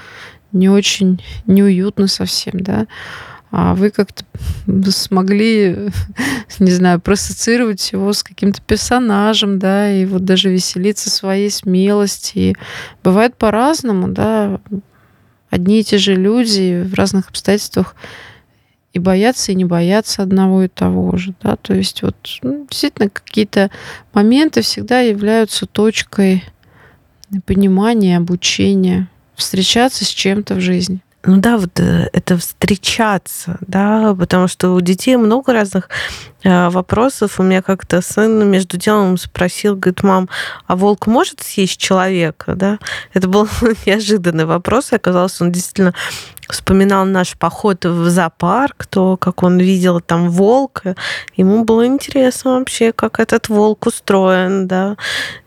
[0.53, 2.87] не очень неуютно совсем, да.
[3.51, 4.23] А вы как-то
[4.91, 5.89] смогли,
[6.59, 12.37] не знаю, проассоциировать его с каким-то персонажем, да, и вот даже веселиться своей смелости.
[12.37, 12.55] И
[13.03, 14.61] бывает по-разному, да.
[15.49, 17.95] Одни и те же люди в разных обстоятельствах
[18.93, 21.33] и бояться, и не бояться одного и того же.
[21.41, 21.55] Да?
[21.55, 23.71] То есть вот ну, действительно какие-то
[24.13, 26.43] моменты всегда являются точкой
[27.45, 31.01] понимания, обучения, встречаться с чем-то в жизни.
[31.23, 35.87] Ну да, вот э, это встречаться, да, потому что у детей много разных
[36.43, 37.39] э, вопросов.
[37.39, 40.29] У меня как-то сын между делом спросил, говорит, мам,
[40.65, 42.79] а волк может съесть человека, да?
[43.13, 43.47] Это был
[43.85, 45.93] неожиданный вопрос, и оказалось, он действительно
[46.51, 50.95] вспоминал наш поход в зоопарк, то, как он видел там волка.
[51.35, 54.97] Ему было интересно вообще, как этот волк устроен, да.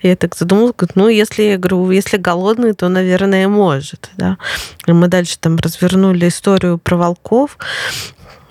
[0.03, 4.39] Я так задумалась, говорю, ну, если, я говорю, если голодный, то, наверное, может, да.
[4.87, 7.59] И мы дальше там развернули историю про волков.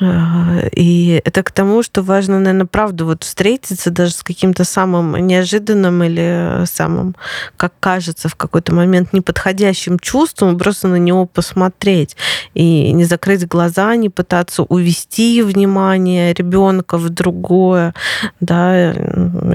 [0.01, 6.03] И это к тому, что важно, наверное, правда вот встретиться даже с каким-то самым неожиданным
[6.03, 7.15] или самым,
[7.57, 12.15] как кажется, в какой-то момент неподходящим чувством, просто на него посмотреть
[12.53, 17.93] и не закрыть глаза, не пытаться увести внимание ребенка в другое,
[18.39, 18.93] да,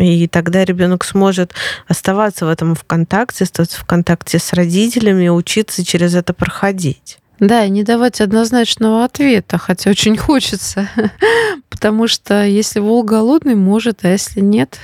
[0.00, 1.52] и тогда ребенок сможет
[1.88, 7.18] оставаться в этом в контакте, оставаться в контакте с родителями и учиться через это проходить.
[7.40, 10.88] Да, и не давать однозначного ответа, хотя очень хочется.
[11.68, 14.78] Потому что если волк голодный, может, а если нет,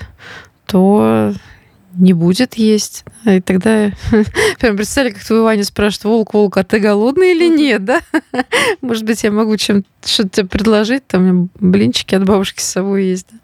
[0.67, 1.33] то
[1.95, 3.05] не будет есть.
[3.25, 3.91] И тогда
[4.59, 8.01] прям представили, как твой Ваня спрашивает, волк, волк, а ты голодный или нет, да?
[8.81, 13.27] Может быть, я могу чем что-то тебе предложить, там блинчики от бабушки с собой есть.
[13.31, 13.39] Да?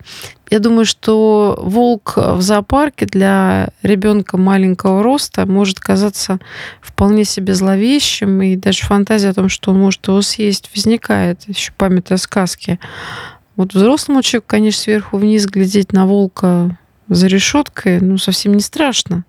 [0.50, 6.40] Я думаю, что волк в зоопарке для ребенка маленького роста может казаться
[6.80, 11.72] вполне себе зловещим, и даже фантазия о том, что он может его съесть, возникает, еще
[11.76, 12.80] память о сказке.
[13.54, 16.76] Вот взрослому человеку, конечно, сверху вниз глядеть на волка
[17.10, 19.24] за решеткой, ну, совсем не страшно.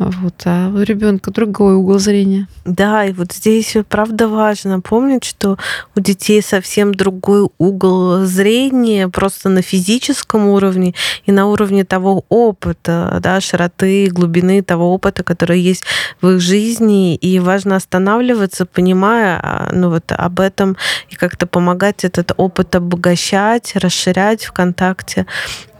[0.00, 2.48] Вот, а у ребенка другой угол зрения.
[2.64, 5.58] Да, и вот здесь правда важно помнить, что
[5.94, 10.94] у детей совсем другой угол зрения, просто на физическом уровне
[11.26, 15.84] и на уровне того опыта, да, широты, глубины того опыта, который есть
[16.22, 17.16] в их жизни.
[17.16, 20.78] И важно останавливаться, понимая а, ну, вот об этом
[21.10, 25.26] и как-то помогать этот опыт обогащать, расширять в контакте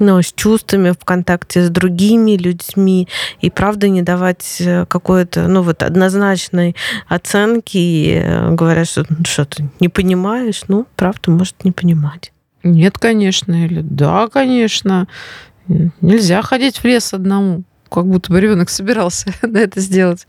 [0.01, 3.07] ну, с чувствами, в контакте с другими людьми.
[3.41, 6.77] И правда не давать э, какой-то, ну вот, однозначной
[7.09, 12.33] оценки, и э, говорят, что «Ну, что ты не понимаешь, ну, правда, может не понимать.
[12.63, 15.09] Нет, конечно, или да, конечно.
[16.01, 20.27] Нельзя ходить в лес одному, как будто бы ребенок собирался на это сделать.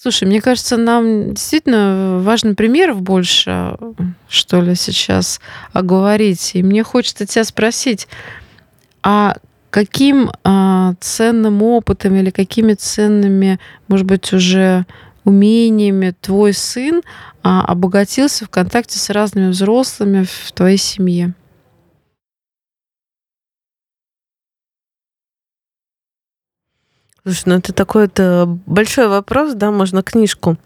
[0.00, 3.76] Слушай, мне кажется, нам действительно важно примеров больше,
[4.28, 5.40] что ли, сейчас
[5.72, 6.52] оговорить.
[6.54, 8.06] И мне хочется тебя спросить,
[9.02, 9.36] а
[9.70, 14.86] каким а, ценным опытом или какими ценными, может быть, уже
[15.24, 17.02] умениями твой сын
[17.42, 21.34] а, обогатился в контакте с разными взрослыми в твоей семье?
[27.24, 30.56] Слушай, ну это такой-то большой вопрос, да, можно книжку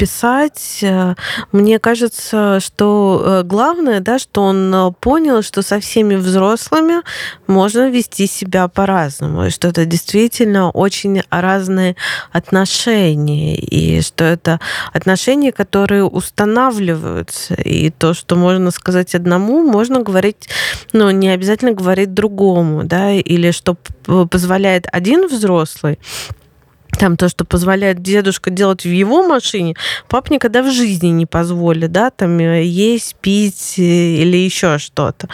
[0.00, 0.78] писать.
[0.82, 1.14] Э,
[1.52, 7.02] мне кажется, что э, главное, да, что он э, понял, что со всеми взрослыми
[7.46, 11.96] можно вести себя по-разному, и что это действительно очень разные
[12.32, 14.58] отношения, и что это
[14.94, 20.48] отношения, которые устанавливаются, и то, что можно сказать одному, можно говорить,
[20.94, 23.76] ну, не обязательно говорить другому, да, или что
[24.30, 25.98] позволяет один взрослый,
[26.98, 29.74] там то, что позволяет дедушка делать в его машине,
[30.08, 35.28] пап никогда в жизни не позволит, да, там э, есть, пить э, или еще что-то.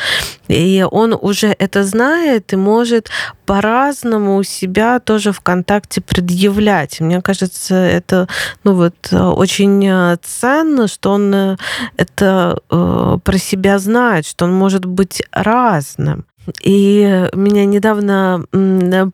[0.48, 3.10] И он уже это знает и может
[3.46, 7.00] по-разному у себя тоже в контакте предъявлять.
[7.00, 8.28] Мне кажется, это
[8.64, 11.56] ну вот, э, очень ценно, что он
[11.96, 16.26] это э, про себя знает, что он может быть разным.
[16.62, 18.44] И меня недавно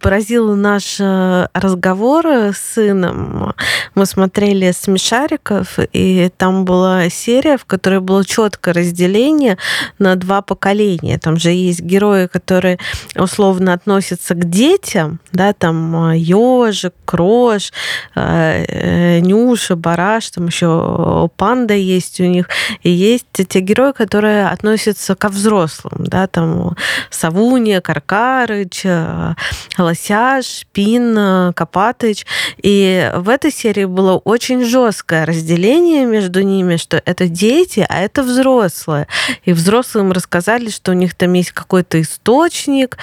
[0.00, 3.54] поразил наш э, разговор с сыном.
[3.94, 9.58] Мы смотрели «Смешариков», и там была серия, в которой было четкое разделение
[9.98, 11.18] на два поколения.
[11.18, 12.78] Там же есть герои, которые
[13.16, 17.72] условно относятся к детям, да, там ежик, крош,
[18.14, 22.48] э, Нюша, Бараш, там еще панда есть у них.
[22.82, 26.76] И есть те герои, которые относятся ко взрослым, да, там
[27.22, 29.34] Савуния, Каркарыч, э,
[29.78, 32.26] Лосяш, Пин, э, Копатыч.
[32.60, 38.24] И в этой серии было очень жесткое разделение между ними, что это дети, а это
[38.24, 39.06] взрослые.
[39.44, 42.98] И взрослым рассказали, что у них там есть какой-то источник,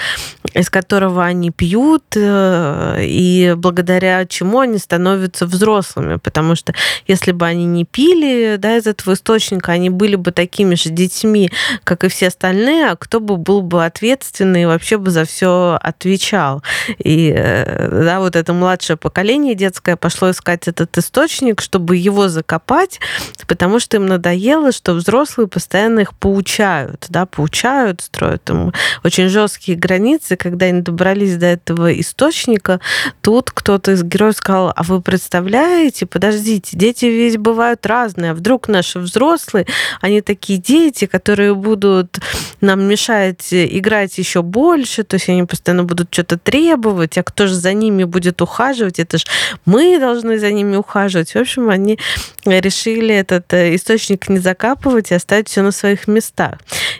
[0.52, 6.16] из которого они пьют, э, и благодаря чему они становятся взрослыми.
[6.16, 6.74] Потому что
[7.06, 11.50] если бы они не пили да, из этого источника, они были бы такими же детьми,
[11.84, 15.24] как и все остальные, а кто бы был бы ответственным ответственный и вообще бы за
[15.24, 16.62] все отвечал.
[16.98, 23.00] И э, да, вот это младшее поколение детское пошло искать этот источник, чтобы его закопать,
[23.46, 28.72] потому что им надоело, что взрослые постоянно их поучают, да, поучают, строят им
[29.04, 30.36] очень жесткие границы.
[30.36, 32.80] Когда они добрались до этого источника,
[33.20, 38.68] тут кто-то из героев сказал, а вы представляете, подождите, дети ведь бывают разные, а вдруг
[38.68, 39.66] наши взрослые,
[40.00, 42.18] они такие дети, которые будут
[42.60, 47.46] нам мешать играть играть еще больше, то есть они постоянно будут что-то требовать, а кто
[47.46, 48.98] же за ними будет ухаживать?
[48.98, 49.24] Это же
[49.66, 51.34] мы должны за ними ухаживать.
[51.34, 51.98] В общем, они
[52.44, 56.54] решили этот э, источник не закапывать и оставить все на своих местах.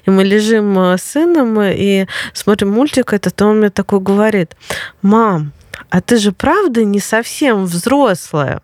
[0.07, 4.57] И мы лежим э, с сыном и смотрим мультик этот, он мне такой говорит,
[5.03, 5.53] мам,
[5.91, 8.63] а ты же правда не совсем взрослая.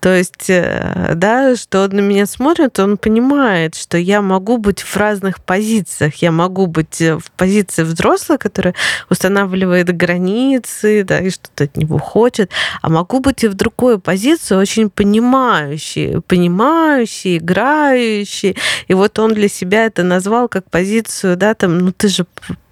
[0.00, 4.80] То есть, э, да, что он на меня смотрит, он понимает, что я могу быть
[4.82, 6.16] в разных позициях.
[6.16, 8.74] Я могу быть э, в позиции взрослой, которая
[9.08, 12.50] устанавливает границы, да, и что-то от него хочет,
[12.82, 18.56] а могу быть и в другой позиции, очень понимающей, понимающей, играющей.
[18.88, 22.26] И вот он для себя это назвал как позицию, да, там, ну ты же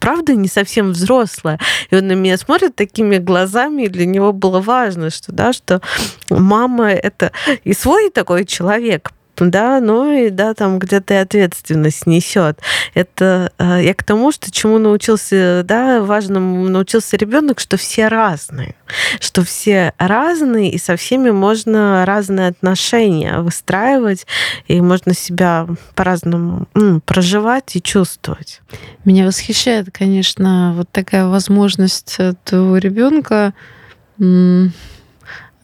[0.06, 1.58] правда не совсем взрослая.
[1.90, 5.82] И он на меня смотрит такими глазами, и для него было важно, что, да, что
[6.30, 7.32] мама это
[7.64, 9.10] и свой такой человек,
[9.44, 12.58] да, ну и да, там где-то и ответственность несет.
[12.94, 18.74] Это э, я к тому, что чему научился, да, важному научился ребенок, что все разные,
[19.20, 24.26] что все разные, и со всеми можно разные отношения выстраивать,
[24.66, 26.66] и можно себя по-разному
[27.04, 28.60] проживать и чувствовать.
[29.04, 33.52] Меня восхищает, конечно, вот такая возможность твоего ребенка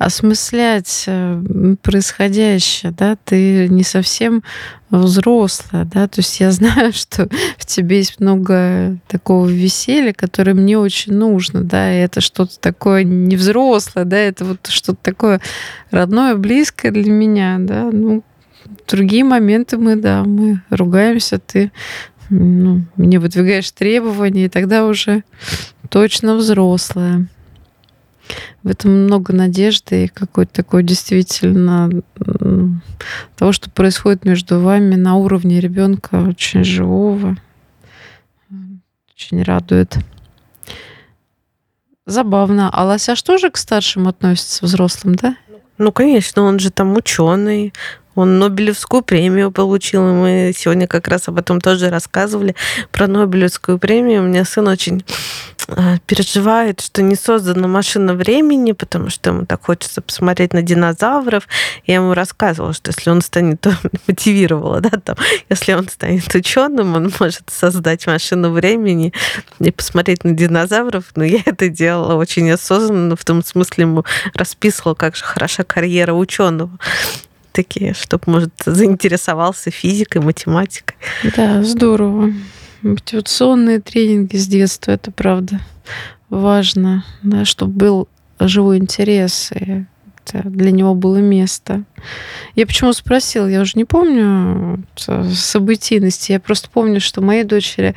[0.05, 4.43] осмыслять э, происходящее, да, ты не совсем
[4.91, 7.29] взрослая, да, то есть я знаю, что
[7.59, 13.05] в тебе есть много такого веселья, которое мне очень нужно, да, и это что-то такое
[13.05, 15.41] не взрослое, да, это вот что-то такое
[15.91, 18.23] родное, близкое для меня, да, ну,
[18.89, 21.73] другие моменты мы, да, мы ругаемся, ты
[22.31, 25.23] ну, мне выдвигаешь требования, и тогда уже
[25.91, 27.27] точно взрослая
[28.63, 31.91] в этом много надежды и какой-то такой действительно
[33.37, 37.37] того, что происходит между вами на уровне ребенка очень живого.
[39.15, 39.97] Очень радует.
[42.07, 42.69] Забавно.
[42.73, 45.37] А Лосяш тоже к старшим относится, взрослым, да?
[45.79, 47.73] Ну, конечно, он же там ученый,
[48.15, 52.55] он Нобелевскую премию получил, и мы сегодня как раз об этом тоже рассказывали,
[52.91, 54.23] про Нобелевскую премию.
[54.23, 55.05] У меня сын очень
[55.69, 61.49] э, переживает, что не создана машина времени, потому что ему так хочется посмотреть на динозавров.
[61.87, 63.75] Я ему рассказывала, что если он станет, то
[64.07, 65.17] мотивировала, да, там,
[65.49, 69.13] если он станет ученым, он может создать машину времени
[69.59, 71.05] и посмотреть на динозавров.
[71.15, 74.05] Но я это делала очень осознанно, в том смысле ему
[74.35, 76.71] расписывала, как же хороша карьера ученого
[77.53, 80.97] такие, чтобы, может, заинтересовался физикой, математикой.
[81.37, 82.33] Да, здорово.
[82.83, 85.61] Мотивационные тренинги с детства, это правда
[86.29, 88.09] важно, да, чтобы был
[88.41, 89.85] живой интерес, и
[90.45, 91.85] для него было место.
[92.55, 97.95] Я почему спросила, я уже не помню событийности, я просто помню, что моей дочери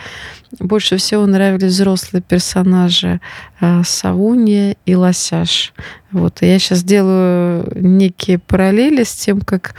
[0.60, 3.20] больше всего нравились взрослые персонажи
[3.60, 5.74] э, Савунья и Лосяш.
[6.12, 9.76] Вот, и я сейчас делаю некие параллели с тем, как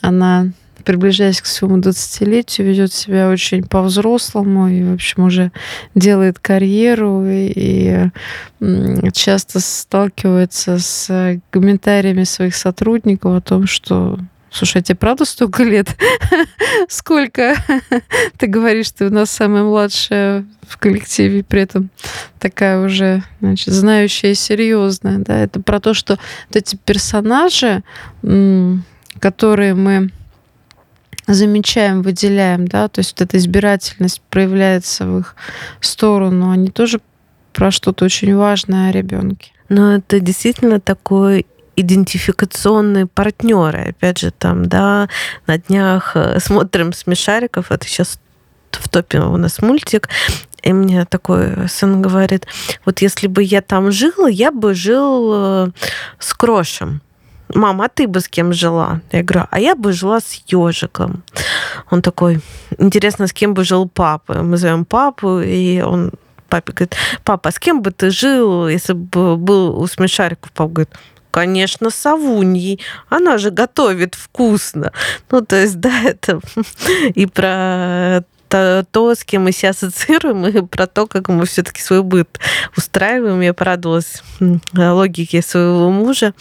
[0.00, 0.48] она
[0.88, 5.52] приближаясь к своему 20-летию, ведет себя очень по-взрослому и, в общем, уже
[5.94, 8.08] делает карьеру и,
[8.58, 14.18] и часто сталкивается с комментариями своих сотрудников о том, что
[14.50, 15.94] Слушай, а тебе правда столько лет?
[16.88, 17.54] Сколько?
[18.38, 21.90] Ты говоришь, ты у нас самая младшая в коллективе, при этом
[22.38, 25.18] такая уже, значит, знающая и серьезная.
[25.18, 25.38] Да?
[25.38, 26.18] Это про то, что
[26.48, 27.82] вот эти персонажи,
[29.20, 30.10] которые мы
[31.34, 35.36] замечаем, выделяем, да, то есть вот эта избирательность проявляется в их
[35.80, 37.00] сторону, они тоже
[37.52, 39.52] про что-то очень важное о ребенке.
[39.68, 43.90] Но это действительно такой идентификационные партнеры.
[43.90, 45.08] Опять же, там, да,
[45.46, 48.18] на днях э, смотрим смешариков, это сейчас
[48.72, 50.08] в топе у нас мультик,
[50.62, 52.46] и мне такой сын говорит,
[52.84, 55.68] вот если бы я там жил, я бы жил э,
[56.18, 57.00] с Крошем
[57.54, 59.00] мама, а ты бы с кем жила?
[59.12, 61.22] Я говорю, а я бы жила с ежиком.
[61.90, 62.40] Он такой,
[62.78, 64.42] интересно, с кем бы жил папа?
[64.42, 66.12] Мы зовем папу, и он
[66.48, 70.50] папе говорит, папа, а с кем бы ты жил, если бы был у смешариков?
[70.52, 70.94] Папа говорит,
[71.30, 72.80] конечно, Савуньей.
[73.08, 74.92] Она же готовит вкусно.
[75.30, 76.40] Ну, то есть, да, это
[77.14, 81.80] и про то, то, с кем мы себя ассоциируем, и про то, как мы все-таки
[81.80, 82.28] свой быт
[82.76, 83.40] устраиваем.
[83.40, 84.22] Я порадовалась
[84.74, 86.34] логике своего мужа.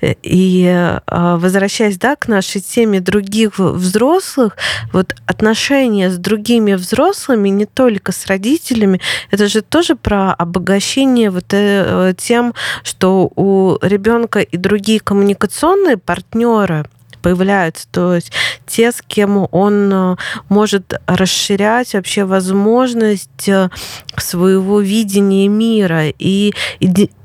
[0.00, 0.66] И
[1.06, 4.56] а, возвращаясь да, к нашей теме других взрослых,
[4.92, 9.00] вот отношения с другими взрослыми, не только с родителями,
[9.30, 16.86] это же тоже про обогащение вот э, тем, что у ребенка и другие коммуникационные партнеры
[17.20, 18.32] появляются, то есть
[18.66, 20.16] те, с кем он э,
[20.48, 23.70] может расширять вообще возможность э,
[24.16, 26.52] своего видения мира и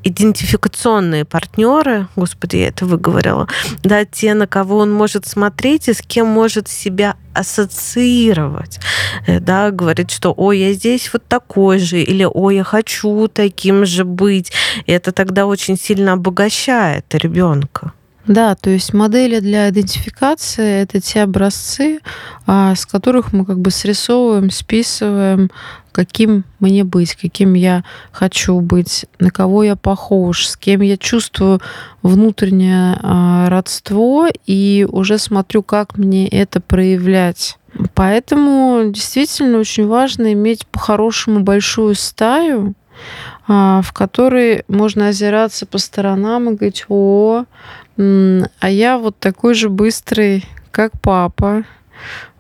[0.04, 3.48] идентификационные партнеры, господи, я это выговорила,
[3.84, 8.80] да, те, на кого он может смотреть и с кем может себя ассоциировать,
[9.28, 13.86] э, да, говорит, что, ой, я здесь вот такой же, или, ой, я хочу таким
[13.86, 14.52] же быть.
[14.86, 17.92] И это тогда очень сильно обогащает ребенка.
[18.28, 22.00] Да, то есть модели для идентификации это те образцы,
[22.48, 25.52] а, с которых мы как бы срисовываем, списываем,
[25.92, 31.62] каким мне быть, каким я хочу быть, на кого я похож, с кем я чувствую
[32.02, 37.58] внутреннее а, родство и уже смотрю, как мне это проявлять.
[37.94, 42.74] Поэтому действительно очень важно иметь по-хорошему большую стаю,
[43.48, 47.46] в которой можно озираться по сторонам и говорить, о,
[47.98, 51.64] а я вот такой же быстрый, как папа.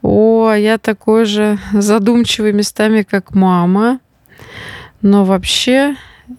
[0.01, 3.99] О, я такой же задумчивый местами, как мама.
[5.01, 5.95] Но вообще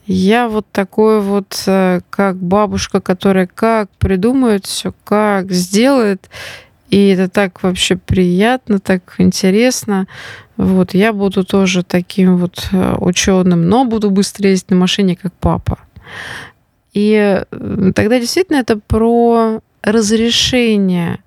[0.07, 6.29] я вот такой вот, э, как бабушка, которая как придумает все, как сделает.
[6.91, 10.07] И это так вообще приятно, так интересно.
[10.57, 15.33] Вот, я буду тоже таким вот э, ученым, но буду быстрее ездить на машине, как
[15.35, 15.79] папа.
[16.93, 17.43] И
[17.95, 21.19] тогда действительно это про разрешение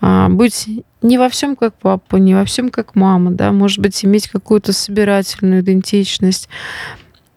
[0.00, 0.68] а, быть
[1.02, 4.72] не во всем как папа, не во всем как мама, да, может быть, иметь какую-то
[4.72, 6.48] собирательную идентичность,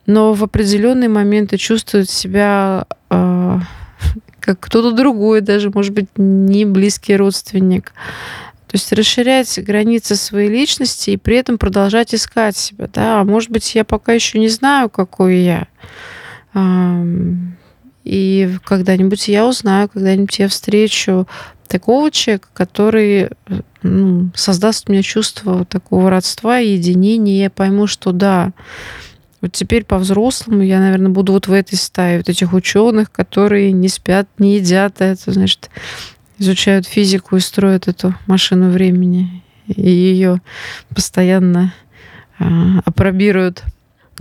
[0.06, 3.60] но в определенные моменты чувствовать себя э,
[4.39, 7.94] как кто-то другой, даже, может быть, не близкий родственник.
[8.72, 12.88] То есть расширять границы своей личности и при этом продолжать искать себя.
[12.93, 13.19] Да?
[13.19, 15.67] А может быть, я пока еще не знаю, какой я.
[18.05, 21.28] И когда-нибудь я узнаю, когда-нибудь я встречу
[21.67, 23.32] такого человека, который
[23.84, 28.53] ну, создаст у меня чувство такого родства и единения, и я пойму, что да,
[29.41, 33.89] вот теперь по-взрослому я, наверное, буду вот в этой стае вот этих ученых, которые не
[33.89, 35.69] спят, не едят, а это, значит,
[36.42, 40.42] изучают физику и строят эту машину времени, и ее
[40.94, 41.74] постоянно
[42.39, 43.64] а, апробируют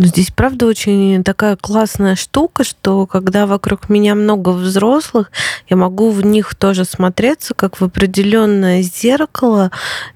[0.01, 5.31] но здесь, правда, очень такая классная штука, что когда вокруг меня много взрослых,
[5.69, 9.71] я могу в них тоже смотреться, как в определенное зеркало,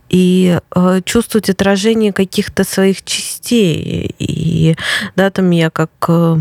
[0.09, 4.15] и э, чувствовать отражение каких-то своих частей.
[4.19, 4.75] И
[5.17, 6.39] да, там я как э,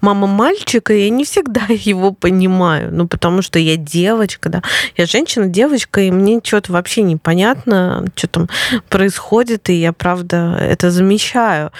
[0.00, 4.62] мама мальчика, я не всегда его понимаю, ну, потому что я девочка, да,
[4.96, 8.48] я женщина, девочка, и мне что-то вообще непонятно, что там
[8.88, 11.72] происходит, и я, правда, это замечаю.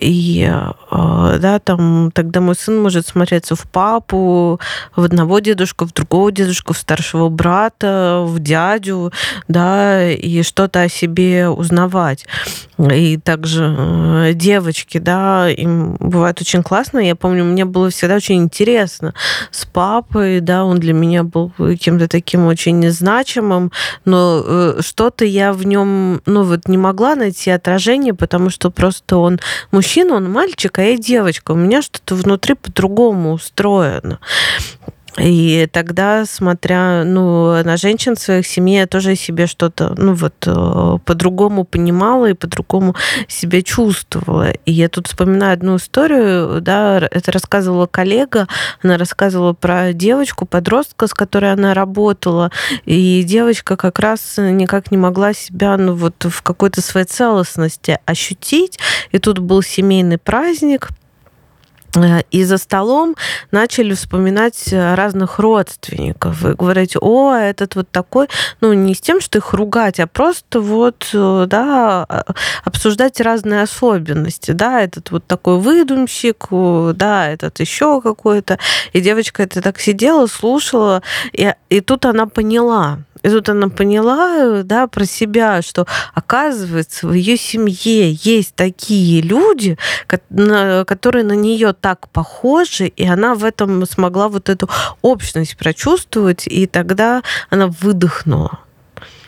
[0.00, 4.60] И э, да, там тогда мой сын может смотреться в папу,
[4.96, 9.12] в одного дедушку, в другого дедушку, в старшего брата, в дядю,
[9.48, 12.26] да, и что-то о себе узнавать.
[12.78, 16.98] И также э, девочки, да, им бывает очень классно.
[16.98, 19.14] Я помню, мне было всегда очень интересно
[19.50, 23.70] с папой, да, он для меня был кем-то таким очень незначимым,
[24.04, 29.18] но э, что-то я в нем, ну вот не могла найти отражение, потому что просто
[29.18, 29.40] он
[29.74, 31.52] мужчина, он мальчик, а я девочка.
[31.52, 34.20] У меня что-то внутри по-другому устроено.
[35.18, 40.34] И тогда, смотря ну, на женщин в своих семье, я тоже себе что-то ну, вот,
[40.46, 42.96] э, по-другому понимала и по-другому
[43.28, 44.50] себя чувствовала.
[44.50, 48.48] И я тут вспоминаю одну историю, да, это рассказывала коллега,
[48.82, 52.50] она рассказывала про девочку, подростка, с которой она работала,
[52.84, 58.78] и девочка как раз никак не могла себя ну, вот, в какой-то своей целостности ощутить.
[59.12, 60.88] И тут был семейный праздник,
[62.30, 63.16] и за столом
[63.50, 66.44] начали вспоминать э, разных родственников.
[66.44, 68.28] И говорить, о, этот вот такой,
[68.60, 72.24] ну, не с тем, что их ругать, а просто вот, э, да, а,
[72.64, 78.58] обсуждать разные особенности, да, этот вот такой выдумщик, да, этот еще какой-то.
[78.92, 84.62] И девочка это так сидела, слушала, и, и тут она поняла, и тут она поняла,
[84.62, 92.10] да, про себя, что, оказывается, в ее семье есть такие люди, которые на нее так
[92.10, 94.68] похожи, и она в этом смогла вот эту
[95.00, 98.63] общность прочувствовать, и тогда она выдохнула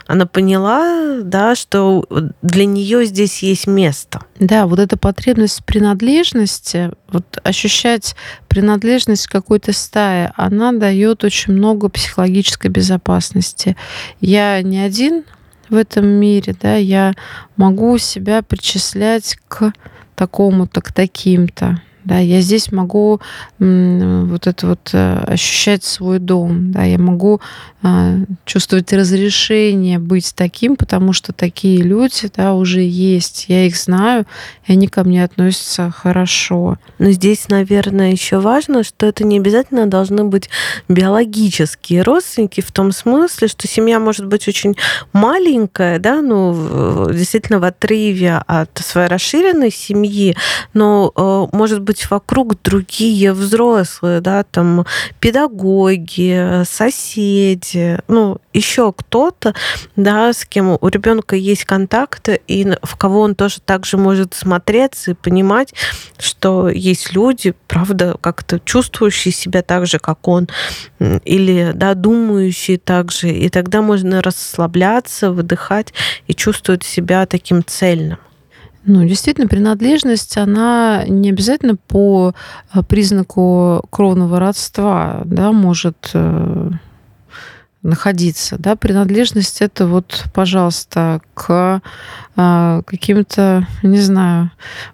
[0.07, 2.07] она поняла, да, что
[2.43, 4.23] для нее здесь есть место.
[4.39, 8.15] Да, вот эта потребность принадлежности, вот ощущать
[8.49, 13.77] принадлежность какой-то стае, она дает очень много психологической безопасности.
[14.21, 15.25] Я не один
[15.69, 17.15] в этом мире, да, я
[17.57, 19.73] могу себя причислять к
[20.15, 21.81] такому-то, к таким-то.
[22.07, 23.21] Да, я здесь могу
[23.59, 27.41] вот это вот э, ощущать свой дом, да, я могу
[27.83, 34.25] а, чувствовать разрешение быть таким, потому что такие люди, да, уже есть, я их знаю,
[34.67, 36.79] и они ко мне относятся хорошо.
[36.99, 40.49] Но здесь, наверное, еще важно, что это не обязательно должны быть
[40.89, 44.75] биологические родственники в том смысле, что семья может быть очень
[45.13, 50.37] маленькая, да, ну, действительно в отрыве от своей расширенной семьи,
[50.75, 54.85] но э, может быть быть вокруг другие взрослые, да, там
[55.19, 59.55] педагоги, соседи, ну, еще кто-то,
[59.97, 65.13] да, с кем у ребенка есть контакты, и в кого он тоже также может смотреться
[65.13, 65.73] и понимать,
[66.19, 70.49] что есть люди, правда, как-то чувствующие себя так же, как он,
[71.01, 75.95] или, да, думающие так же, и тогда можно расслабляться, выдыхать
[76.27, 78.19] и чувствовать себя таким цельным.
[78.89, 82.35] Ну, действительно, принадлежность, она не обязательно по
[82.73, 86.71] э, признаку кровного родства, да, может э,
[87.87, 88.57] находиться.
[88.59, 88.77] Да?
[88.77, 91.81] Принадлежность это вот, пожалуйста, к
[92.39, 94.51] а, каким-то, не знаю,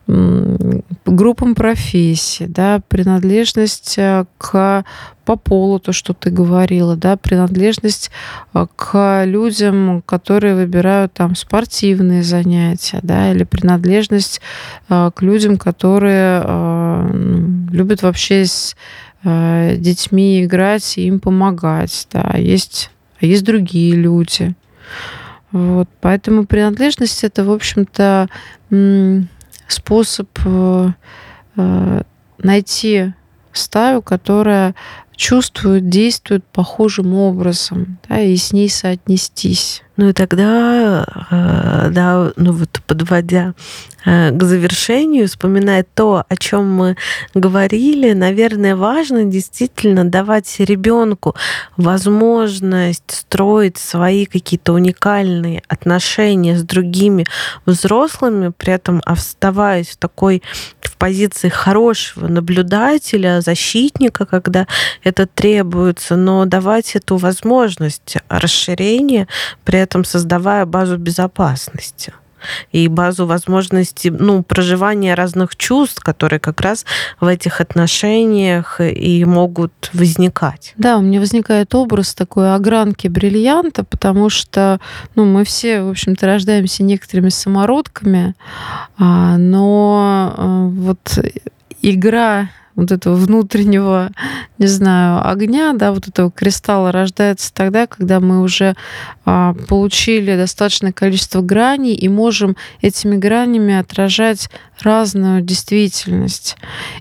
[0.06, 4.84] группам профессий, да, принадлежность э, к
[5.24, 8.12] по полу, то, что ты говорила, да, принадлежность
[8.54, 14.40] э, к людям, которые выбирают там спортивные занятия, да, или принадлежность
[14.88, 16.42] э, к людям, которые
[17.72, 18.44] любят вообще
[19.24, 24.54] с детьми играть и им помогать, да, есть, а есть другие люди.
[25.52, 28.28] Вот, поэтому принадлежность это, в общем-то,
[29.68, 30.28] способ
[32.38, 33.12] найти
[33.52, 34.74] стаю, которая
[35.14, 39.82] чувствует, действует похожим образом, да, и с ней соотнестись.
[39.96, 43.52] Ну и тогда, э, да, ну вот подводя
[44.06, 46.96] э, к завершению, вспоминая то, о чем мы
[47.34, 51.36] говорили, наверное, важно действительно давать ребенку
[51.76, 57.26] возможность строить свои какие-то уникальные отношения с другими
[57.66, 60.42] взрослыми, при этом оставаясь в такой
[60.80, 64.66] в позиции хорошего наблюдателя, защитника, когда
[65.04, 69.28] это требуется, но давать эту возможность расширения,
[69.64, 72.12] при этом создавая базу безопасности
[72.72, 76.84] и базу возможностей ну, проживания разных чувств, которые как раз
[77.20, 80.74] в этих отношениях и могут возникать.
[80.76, 84.80] Да, у меня возникает образ такой огранки бриллианта, потому что
[85.14, 88.34] ну, мы все, в общем-то, рождаемся некоторыми самородками,
[88.98, 91.18] а, но а, вот
[91.80, 94.10] игра вот этого внутреннего,
[94.58, 98.74] не знаю, огня, да, вот этого кристалла рождается тогда, когда мы уже
[99.24, 104.48] а, получили достаточное количество граней и можем этими гранями отражать
[104.80, 106.56] разную действительность.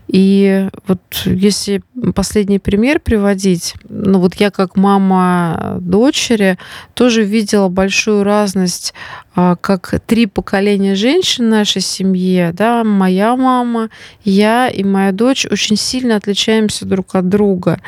[0.07, 1.81] И вот если
[2.15, 6.57] последний пример приводить, ну вот я как мама дочери
[6.93, 8.93] тоже видела большую разность
[9.33, 13.89] как три поколения женщин в нашей семье, да, моя мама,
[14.23, 17.79] я и моя дочь очень сильно отличаемся друг от друга.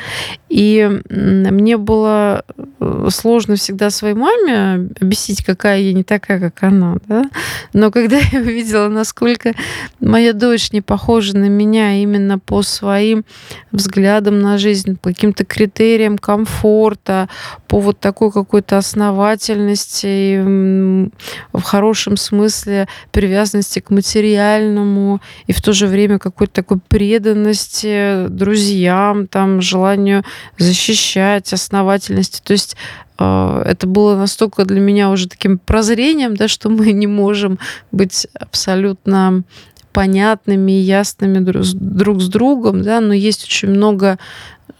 [0.54, 2.44] И мне было
[2.78, 6.98] э, сложно всегда своей маме объяснить, какая я не такая, как она.
[7.08, 7.24] Да?
[7.72, 9.54] Но когда я увидела, насколько
[9.98, 13.24] моя дочь не похожа на меня именно по своим
[13.72, 17.28] взглядам на жизнь, по каким-то критериям комфорта,
[17.66, 21.10] по вот такой какой-то основательности,
[21.52, 29.26] в хорошем смысле привязанности к материальному, и в то же время какой-то такой преданности друзьям,
[29.26, 30.24] там, желанию
[30.58, 32.40] защищать, основательности.
[32.42, 32.76] То есть
[33.18, 37.58] э, это было настолько для меня уже таким прозрением, да, что мы не можем
[37.92, 39.44] быть абсолютно
[39.92, 44.18] понятными и ясными друг с другом, да, но есть очень много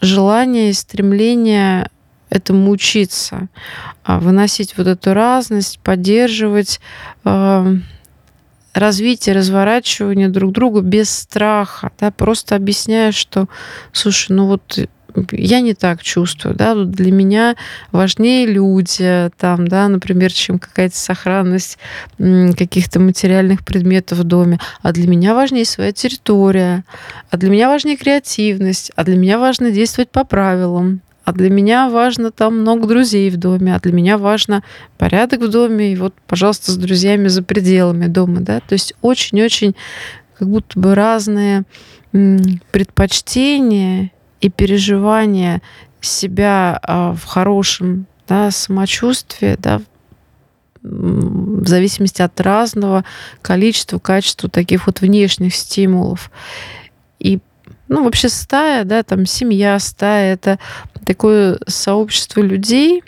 [0.00, 1.88] желания и стремления
[2.34, 3.48] этому учиться,
[4.02, 6.80] а, выносить вот эту разность, поддерживать
[7.24, 7.76] э,
[8.74, 13.48] развитие, разворачивание друг другу без страха, да, просто объясняя, что,
[13.92, 14.88] слушай, ну вот
[15.30, 17.54] я не так чувствую, да, для меня
[17.92, 21.78] важнее люди, там, да, например, чем какая-то сохранность
[22.18, 26.84] каких-то материальных предметов в доме, а для меня важнее своя территория,
[27.30, 31.88] а для меня важнее креативность, а для меня важно действовать по правилам, а для меня
[31.88, 34.62] важно там много друзей в доме, а для меня важно
[34.98, 39.74] порядок в доме, и вот, пожалуйста, с друзьями за пределами дома, да, то есть очень-очень
[40.38, 41.64] как будто бы разные
[42.12, 44.10] предпочтения
[44.40, 45.62] и переживания
[46.00, 49.80] себя а, в хорошем да, самочувствии, да,
[50.82, 53.04] в зависимости от разного
[53.40, 56.30] количества, качества таких вот внешних стимулов.
[57.18, 57.40] И
[57.88, 60.58] ну, вообще стая, да, там семья, стая, это
[61.04, 63.02] такое сообщество людей,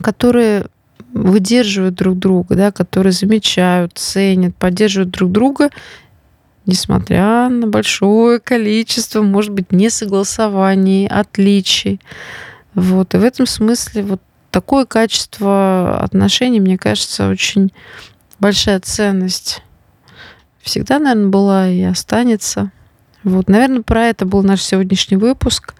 [0.00, 0.66] которые
[1.12, 5.70] выдерживают друг друга, да, которые замечают, ценят, поддерживают друг друга
[6.66, 12.00] несмотря на большое количество, может быть, несогласований, отличий.
[12.74, 13.14] Вот.
[13.14, 17.72] И в этом смысле вот такое качество отношений, мне кажется, очень
[18.38, 19.62] большая ценность.
[20.62, 22.70] Всегда, наверное, была и останется.
[23.24, 25.74] Вот, наверное, про это был наш сегодняшний выпуск.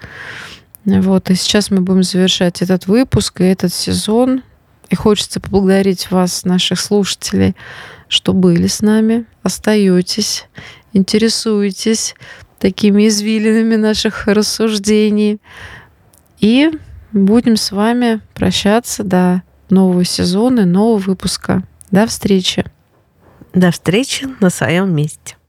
[0.85, 4.43] Вот, и сейчас мы будем завершать этот выпуск и этот сезон.
[4.89, 7.55] И хочется поблагодарить вас, наших слушателей,
[8.09, 10.49] что были с нами, остаетесь,
[10.93, 12.17] интересуетесь
[12.59, 15.41] такими извилинами наших рассуждений.
[16.41, 16.71] И
[17.13, 21.63] будем с вами прощаться до нового сезона, нового выпуска.
[21.91, 22.65] До встречи.
[23.55, 25.37] До встречи на своем месте.